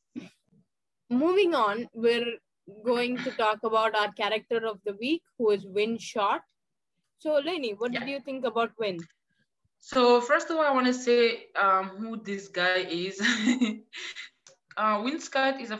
[1.08, 2.38] Moving on, we're
[2.84, 6.42] going to talk about our character of the week, who is Winn Schott.
[7.18, 8.00] So, Lenny, what yeah.
[8.00, 8.98] did you think about Winn?
[9.80, 13.20] So, first of all, I want to say um, who this guy is.
[14.76, 15.78] uh, Winn Schott is a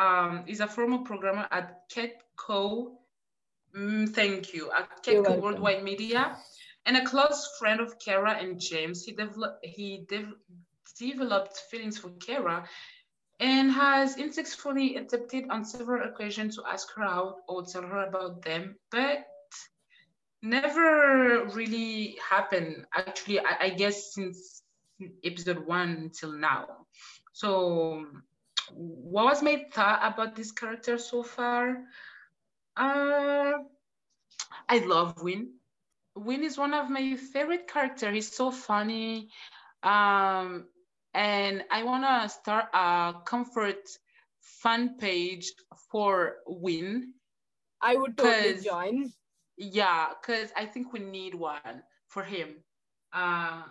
[0.00, 2.92] um, is a former programmer at CatCo.
[3.76, 6.36] Mm, thank you at CatCo Worldwide Media,
[6.86, 9.04] and a close friend of Kara and James.
[9.04, 10.34] He developed he de-
[10.98, 12.64] developed feelings for Kara
[13.40, 18.42] and has unsuccessfully attempted on several occasions to ask her out or tell her about
[18.42, 19.26] them, but
[20.42, 22.86] never really happened.
[22.94, 24.62] Actually, I, I guess since
[25.24, 26.66] episode one until now.
[27.32, 28.06] So,
[28.74, 31.84] what was my thought about this character so far?
[32.76, 33.52] Uh,
[34.68, 35.54] I love Winn.
[36.16, 38.14] Winn is one of my favorite characters.
[38.14, 39.28] He's so funny.
[39.82, 40.66] Um,
[41.14, 43.88] and I want to start a comfort
[44.40, 45.52] fan page
[45.90, 47.14] for Winn.
[47.80, 49.12] I would totally join.
[49.56, 52.62] Yeah, because I think we need one for him.
[53.12, 53.62] Uh,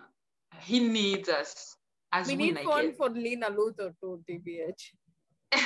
[0.60, 1.76] he needs us
[2.12, 4.82] as we need one for Lena Luthor to TBH.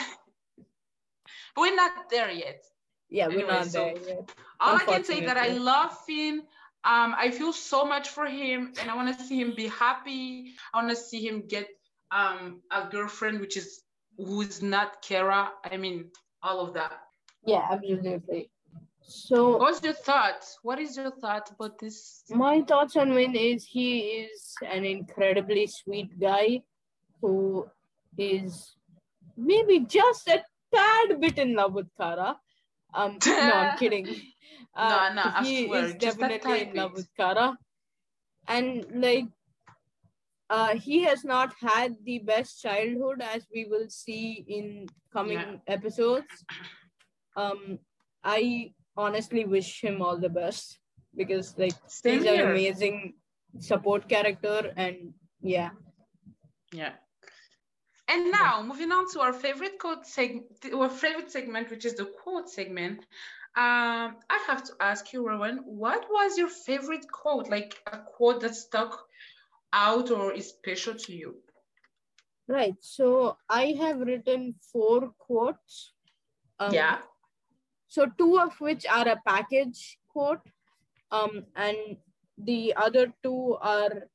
[1.56, 2.64] we're not there yet.
[3.10, 4.30] Yeah, we're not so there yet.
[4.60, 6.42] All I can say that I love Finn.
[6.84, 10.52] Um, I feel so much for him and I want to see him be happy.
[10.72, 11.66] I want to see him get
[12.10, 13.82] um, a girlfriend, which is
[14.18, 15.50] who's not Kara.
[15.64, 16.10] I mean,
[16.42, 16.92] all of that.
[17.46, 18.50] Yeah, absolutely.
[19.06, 20.58] So, what's your thoughts?
[20.62, 22.24] What is your thought about this?
[22.30, 26.62] My thoughts on Winn is he is an incredibly sweet guy
[27.20, 27.66] who
[28.16, 28.76] is
[29.36, 30.42] maybe just a
[30.74, 32.36] tad bit in love with Kara.
[32.94, 34.08] Um, no, I'm kidding.
[34.74, 37.58] Uh, no, no, he swear, is definitely in love with Kara,
[38.48, 39.26] and like,
[40.48, 45.56] uh, he has not had the best childhood, as we will see in coming yeah.
[45.66, 46.44] episodes.
[47.36, 47.78] Um,
[48.22, 50.78] I honestly wish him all the best
[51.16, 52.44] because like Same he's here.
[52.44, 53.14] an amazing
[53.58, 55.70] support character, and yeah,
[56.72, 56.92] yeah.
[58.08, 62.04] And now, moving on to our favorite quote segment, our favorite segment, which is the
[62.04, 63.00] quote segment.
[63.56, 67.48] Um, I have to ask you, Rowan, what was your favorite quote?
[67.48, 69.06] Like a quote that stuck
[69.72, 71.36] out or is special to you?
[72.48, 72.74] Right.
[72.80, 75.92] So I have written four quotes.
[76.58, 76.98] Um, yeah.
[77.94, 80.40] So two of which are a package quote,
[81.12, 81.96] um, and
[82.36, 84.10] the other two are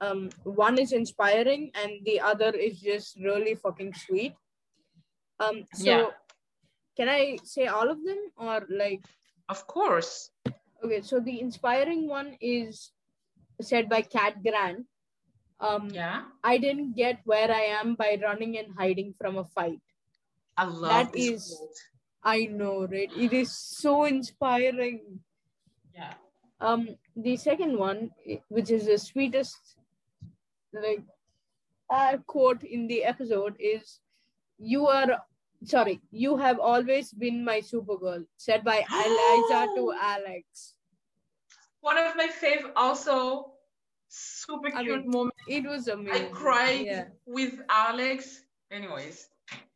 [0.00, 4.32] um, one is inspiring and the other is just really fucking sweet.
[5.38, 6.06] Um, so yeah.
[6.96, 9.04] can I say all of them or like?
[9.50, 10.30] Of course.
[10.82, 12.92] Okay, so the inspiring one is
[13.60, 14.86] said by Cat Grant.
[15.60, 16.22] Um, yeah.
[16.42, 19.82] I didn't get where I am by running and hiding from a fight.
[20.56, 21.54] I love that is.
[21.58, 21.76] Quote.
[22.22, 23.10] I know, right?
[23.16, 25.20] It is so inspiring.
[25.94, 26.14] Yeah.
[26.60, 28.10] Um, the second one,
[28.48, 29.76] which is the sweetest
[30.72, 31.02] like
[31.90, 34.00] uh, quote in the episode is
[34.58, 35.22] you are
[35.64, 40.74] sorry you have always been my supergirl said by eliza to alex
[41.80, 43.52] one of my favorite also
[44.08, 47.04] super I cute mean, moment it was amazing i cried yeah.
[47.26, 49.28] with alex anyways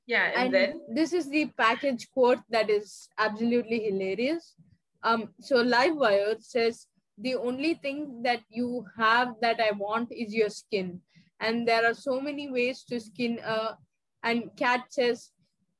[0.06, 4.54] yeah and, and then this is the package quote that is absolutely hilarious
[5.02, 6.86] um so livewire says
[7.18, 11.00] the only thing that you have that I want is your skin.
[11.40, 13.76] And there are so many ways to skin a,
[14.22, 15.30] and cat says,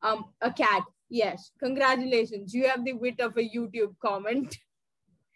[0.03, 0.85] um, a cat.
[1.09, 2.55] Yes, congratulations.
[2.55, 4.57] You have the wit of a YouTube comment.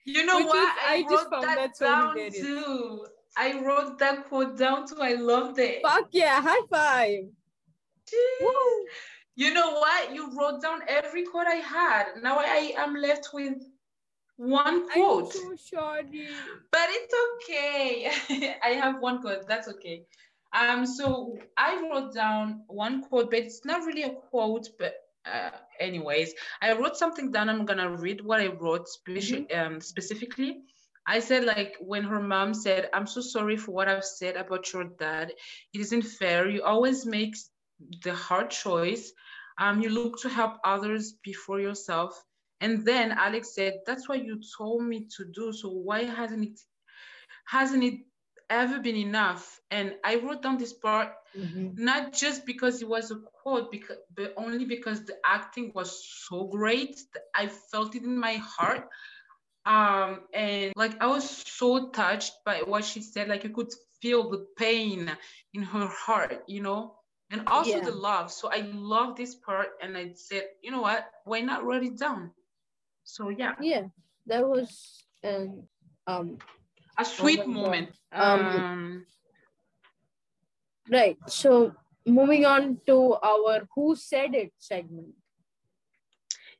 [0.04, 0.56] You know what?
[0.56, 2.40] Is, I, I just found that, that so down hilarious.
[2.40, 3.06] too.
[3.36, 5.00] I wrote that quote down too.
[5.00, 5.82] I loved it.
[5.82, 7.24] Fuck yeah, high five.
[9.38, 10.12] You know what?
[10.12, 12.06] You wrote down every quote I had.
[12.22, 13.54] Now I am left with
[14.36, 15.32] one quote.
[15.36, 16.28] I'm so sorry.
[16.72, 18.56] But it's okay.
[18.64, 19.46] I have one quote.
[19.46, 20.02] That's okay.
[20.52, 24.94] Um, so I wrote down one quote, but it's not really a quote, but
[25.24, 27.48] uh, anyways, I wrote something down.
[27.48, 29.74] I'm gonna read what I wrote speci- mm-hmm.
[29.74, 30.62] um, specifically.
[31.06, 34.72] I said like when her mom said, "I'm so sorry for what I've said about
[34.72, 35.32] your dad.
[35.72, 36.48] It isn't fair.
[36.48, 37.36] You always make
[38.02, 39.12] the hard choice.
[39.58, 42.12] Um, you look to help others before yourself
[42.60, 45.52] And then Alex said, "That's what you told me to do.
[45.52, 46.58] So why hasn't it
[47.46, 48.00] hasn't it
[48.50, 51.76] ever been enough?" And I wrote down this part Mhm.
[51.76, 55.90] not just because it was a quote, because but only because the acting was
[56.28, 56.96] so great.
[57.14, 58.88] that I felt it in my heart.
[59.66, 63.28] Um, and like I was so touched by what she said.
[63.28, 65.10] Like you could feel the pain
[65.54, 66.97] in her heart, you know,
[67.30, 67.84] and also Yeah.
[67.84, 68.32] the love.
[68.32, 71.10] So I love this part, and I said, you know what?
[71.24, 72.32] Why not write it down?
[73.04, 73.88] So yeah, Yeah,
[74.26, 75.68] that was an
[76.06, 76.38] um
[76.98, 77.90] a sweet moment.
[78.12, 79.06] Um, Um,
[80.90, 81.16] right.
[81.28, 81.72] So
[82.06, 85.14] moving on to our Who Said It segment.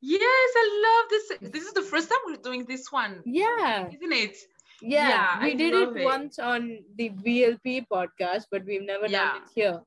[0.01, 1.51] yes, I love this.
[1.53, 4.37] This is the first time we're doing this one, Yeah, isn't it?
[4.81, 5.09] yeah.
[5.09, 6.05] Yeah, we I did it, it.
[6.05, 9.83] once on the VLP podcast, but we've never done it here.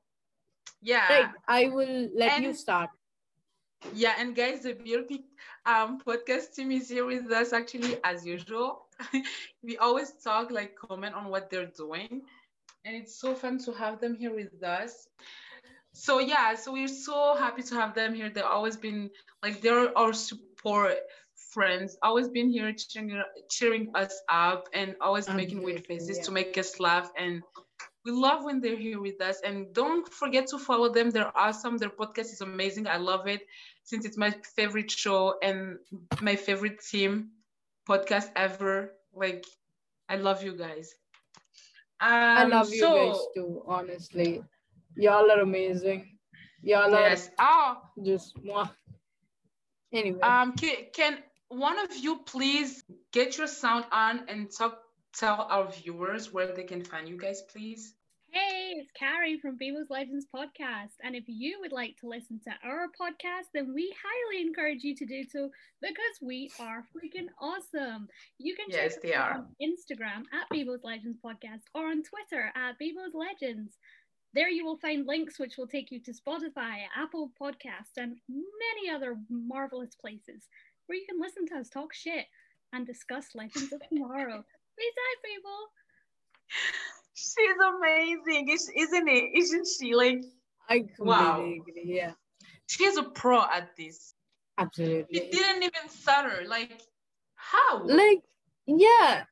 [0.82, 1.08] Yeah.
[1.08, 1.30] Right.
[1.48, 2.90] I will let you start.
[3.94, 5.22] Yeah, and guys, the BLP
[5.66, 8.86] um, podcast team is here with us actually as usual.
[9.62, 12.22] we always talk, like comment on what they're doing,
[12.84, 15.08] and it's so fun to have them here with us.
[15.94, 18.30] So yeah, so we're so happy to have them here.
[18.30, 19.10] They've always been
[19.42, 20.98] like they're our support
[21.52, 26.24] friends, always been here cheering, cheering us up and always making weird faces yeah.
[26.24, 27.42] to make us laugh and
[28.04, 31.10] we love when they're here with us and don't forget to follow them.
[31.10, 31.78] They're awesome.
[31.78, 32.86] Their podcast is amazing.
[32.86, 33.46] I love it
[33.84, 35.78] since it's my favorite show and
[36.20, 37.30] my favorite team
[37.88, 38.92] podcast ever.
[39.14, 39.44] Like
[40.08, 40.94] i love you guys.
[42.00, 44.42] Um, I love you so, guys too, honestly.
[44.96, 46.18] Y'all are amazing.
[46.62, 47.30] Y'all yes.
[47.38, 48.70] Oh are just mwah.
[49.92, 52.82] Anyway, um can, can one of you please
[53.12, 54.78] get your sound on and talk
[55.12, 57.94] tell our viewers where they can find you guys please
[58.34, 60.96] Hey, it's Carrie from Beagle's Legends podcast.
[61.04, 64.96] And if you would like to listen to our podcast, then we highly encourage you
[64.96, 65.50] to do so
[65.82, 68.08] because we are freaking awesome.
[68.38, 72.50] You can Yes, check us out on Instagram at Beagle's Legends podcast or on Twitter
[72.56, 73.76] at Beagle's Legends.
[74.32, 78.88] There you will find links which will take you to Spotify, Apple Podcasts, and many
[78.90, 80.48] other marvelous places
[80.86, 82.24] where you can listen to us talk shit
[82.72, 84.42] and discuss Legends of Tomorrow.
[84.78, 85.60] Peace out, people.
[87.14, 90.20] she's amazing is- isn't it isn't she like
[90.68, 91.40] I completely wow.
[91.40, 91.82] agree.
[91.84, 92.12] Yeah,
[92.66, 94.14] she's a pro at this
[94.58, 95.18] absolutely.
[95.18, 96.44] It didn't even stutter.
[96.46, 96.80] Like,
[97.34, 97.84] how?
[97.84, 98.22] Like,
[98.66, 99.24] yeah,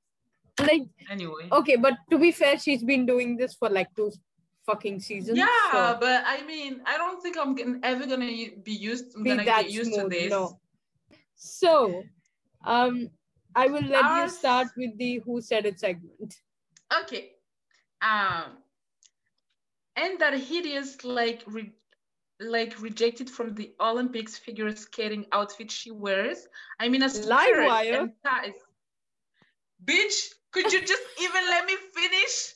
[0.61, 1.49] like anyway.
[1.53, 4.13] okay, but to be fair, she's been doing this for like two
[4.67, 5.39] fucking seasons.
[5.39, 8.27] Yeah, so but I mean, I don't think I'm gonna, ever gonna
[8.63, 9.15] be used.
[9.17, 10.11] I'm be gonna that get used smooth.
[10.11, 10.31] to this.
[10.31, 10.59] No.
[11.37, 12.03] So,
[12.65, 13.09] um,
[13.55, 16.35] I will let you start with the Who Said It segment.
[17.03, 17.33] Okay.
[18.03, 18.59] Um.
[19.97, 21.73] And that hideous, like, re-
[22.41, 26.47] like rejected from the Olympics figure skating outfit she wears.
[26.79, 28.01] I mean, a Live wire.
[28.01, 28.55] and ties.
[29.85, 32.55] Bitch, could you just even let me finish?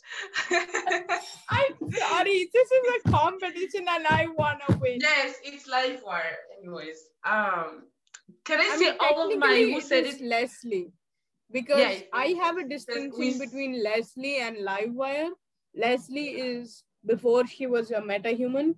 [1.51, 4.99] I'm sorry, this is a competition and I wanna win.
[5.01, 6.37] Yes, it's live wire.
[6.59, 7.85] Anyways, um,
[8.45, 10.21] can I, I say mean, all of my who said it?
[10.21, 10.93] Leslie,
[11.51, 15.31] because Yeah, I have a distinction between Leslie and Livewire.
[15.75, 18.75] Leslie is before she was a metahuman,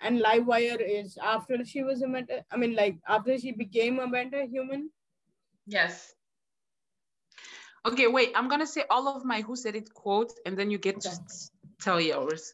[0.00, 2.44] and Livewire is after she was a meta.
[2.50, 4.90] I mean, like after she became a metahuman.
[5.66, 6.14] Yes.
[7.86, 8.32] Okay, wait.
[8.34, 11.08] I'm gonna say all of my who said it quotes, and then you get to
[11.08, 11.16] Okay.
[11.28, 11.50] s-
[11.80, 12.52] tell yours.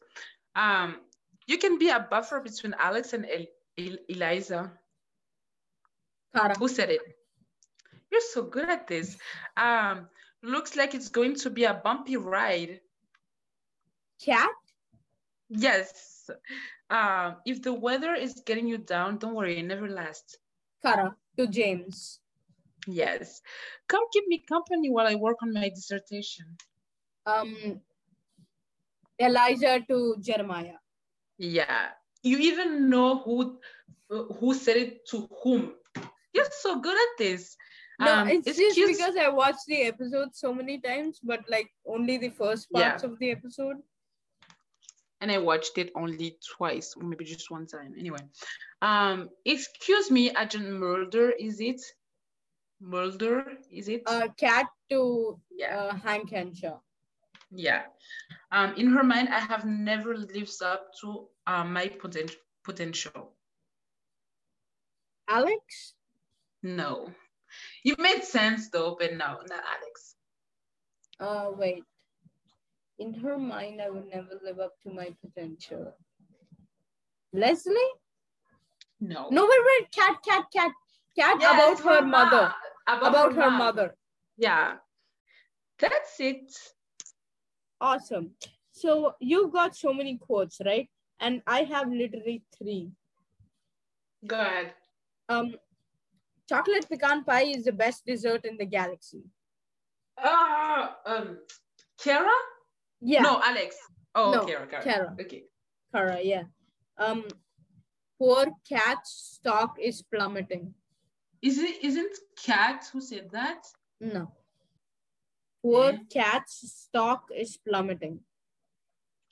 [0.55, 1.00] Um,
[1.46, 3.46] you can be a buffer between Alex and El-
[3.78, 4.78] El- Eliza.
[6.35, 6.55] Kara.
[6.59, 7.01] Who said it?
[8.11, 9.16] You're so good at this.
[9.57, 10.09] Um,
[10.43, 12.80] looks like it's going to be a bumpy ride.
[14.24, 14.51] Cat.
[15.49, 16.30] Yes.
[16.91, 20.37] Um, if the weather is getting you down, don't worry, it never lasts.
[20.83, 22.20] Kara to James.
[22.87, 23.41] Yes.
[23.89, 26.47] Come keep me company while I work on my dissertation.
[27.26, 27.80] Um,
[29.20, 30.80] Elijah to Jeremiah.
[31.39, 31.89] Yeah.
[32.22, 33.59] You even know who
[34.09, 35.74] who said it to whom.
[36.35, 37.57] You're so good at this.
[37.99, 41.70] No, Um, it's just excuse- because I watched the episode so many times, but like
[41.87, 42.91] only the first Yeah.
[42.91, 43.83] parts of the episode.
[45.20, 47.95] and I watched it only twice, or maybe just one time.
[47.97, 48.18] Anyway,
[48.80, 51.80] um, excuse me, Agent Mulder, is it?
[52.80, 54.03] Mulder, is it?
[54.07, 56.80] Uh, cat to yeah, uh, Hank Henshaw.
[57.53, 57.87] yeah.
[58.51, 63.33] Um, in her mind, I have never lived up to uh, my poten- potential.
[65.28, 65.95] Alex.
[66.62, 67.10] No,
[67.84, 70.16] you made sense though, but no, not Alex.
[71.20, 71.84] Uh, wait.
[72.98, 75.94] In her mind, I would never live up to my potential.
[77.32, 77.74] Leslie?
[79.00, 79.28] No.
[79.30, 79.90] No, wait, wait.
[79.92, 80.70] Cat, cat, cat.
[81.18, 82.54] Cat Yes, about her ma- mother.
[82.86, 83.58] About, About her mom.
[83.58, 83.94] mother.
[84.36, 84.74] Yeah.
[85.78, 86.52] That's it.
[87.80, 88.30] Awesome.
[88.72, 90.88] So you've got so many quotes, right?
[91.20, 92.90] And I have literally three.
[94.26, 94.74] Go ahead.
[95.28, 95.54] Um,
[96.53, 99.22] chocolate pecan pie is the best dessert in the galaxy.
[100.18, 101.38] Ah, um,
[102.03, 102.38] Kara?
[103.00, 103.76] Yeah, No, Alex.
[104.14, 104.82] Oh, No, Kara, Kara.
[104.84, 105.16] Kara.
[105.20, 105.44] Okay.
[105.94, 106.44] Kara, yeah.
[106.98, 107.24] Um,
[108.18, 110.74] poor cat's stock is plummeting.
[111.42, 113.66] Is it isn't Cat who said that?
[114.00, 114.30] No.
[115.64, 116.05] Poor Hmm?
[116.12, 118.20] cat's stock is plummeting.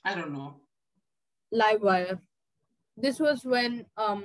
[0.03, 0.55] I don't know.
[1.51, 2.19] Live wire.
[3.01, 4.23] This was when um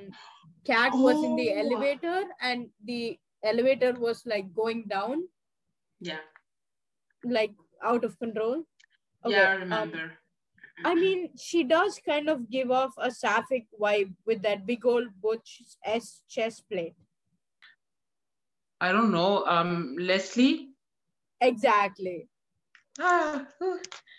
[0.65, 1.61] cat was in the Oh.
[1.65, 5.29] elevator and the elevator was like going down,
[6.01, 6.21] Yeah.
[7.25, 8.65] like out of control.
[9.25, 10.13] yeah, I um, remember.
[10.85, 15.09] I mean, she does kind of give off a sapphic vibe with that big old
[15.21, 16.95] butch S chest plate.
[18.81, 19.45] I don't know.
[19.47, 20.69] Um, Leslie.
[21.41, 22.29] Exactly.
[23.01, 23.47] Ah,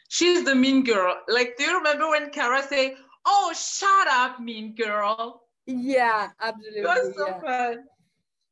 [0.09, 1.15] she's the mean girl.
[1.27, 2.95] Like, do you remember when Kara say,
[3.27, 5.43] "Oh, shut up, mean girl"?
[5.67, 6.81] Yeah, It absolutely.
[6.81, 7.39] was so yeah.
[7.43, 7.75] fun.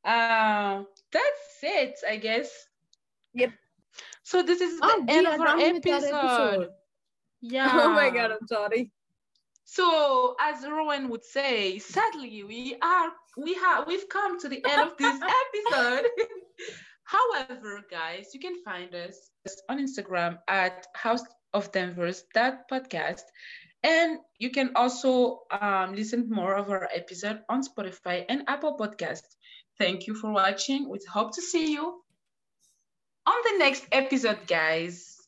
[0.03, 2.51] Uh, that's it, I guess.
[3.33, 3.51] Yep.
[4.23, 6.03] So this is the Oh, we end of our episode.
[6.13, 6.69] episode.
[7.41, 7.69] Yeah.
[7.71, 8.91] Oh my god, I'm sorry.
[9.63, 14.81] So, as Rowan would say, sadly, we are we have we've come to the end
[14.91, 16.05] of this episode.
[17.03, 19.31] However, guys, you can find us
[19.69, 21.23] on Instagram at House
[21.53, 23.23] of Danvers that podcast,
[23.85, 29.37] and you can also um, listen more of our episode on Spotify and Apple Podcast.
[29.77, 30.89] Thank you for watching.
[30.89, 32.01] We hope to see you
[33.27, 35.21] on the next episode, guys.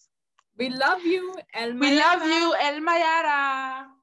[0.57, 3.96] We love you, El We love you, El Mayarah.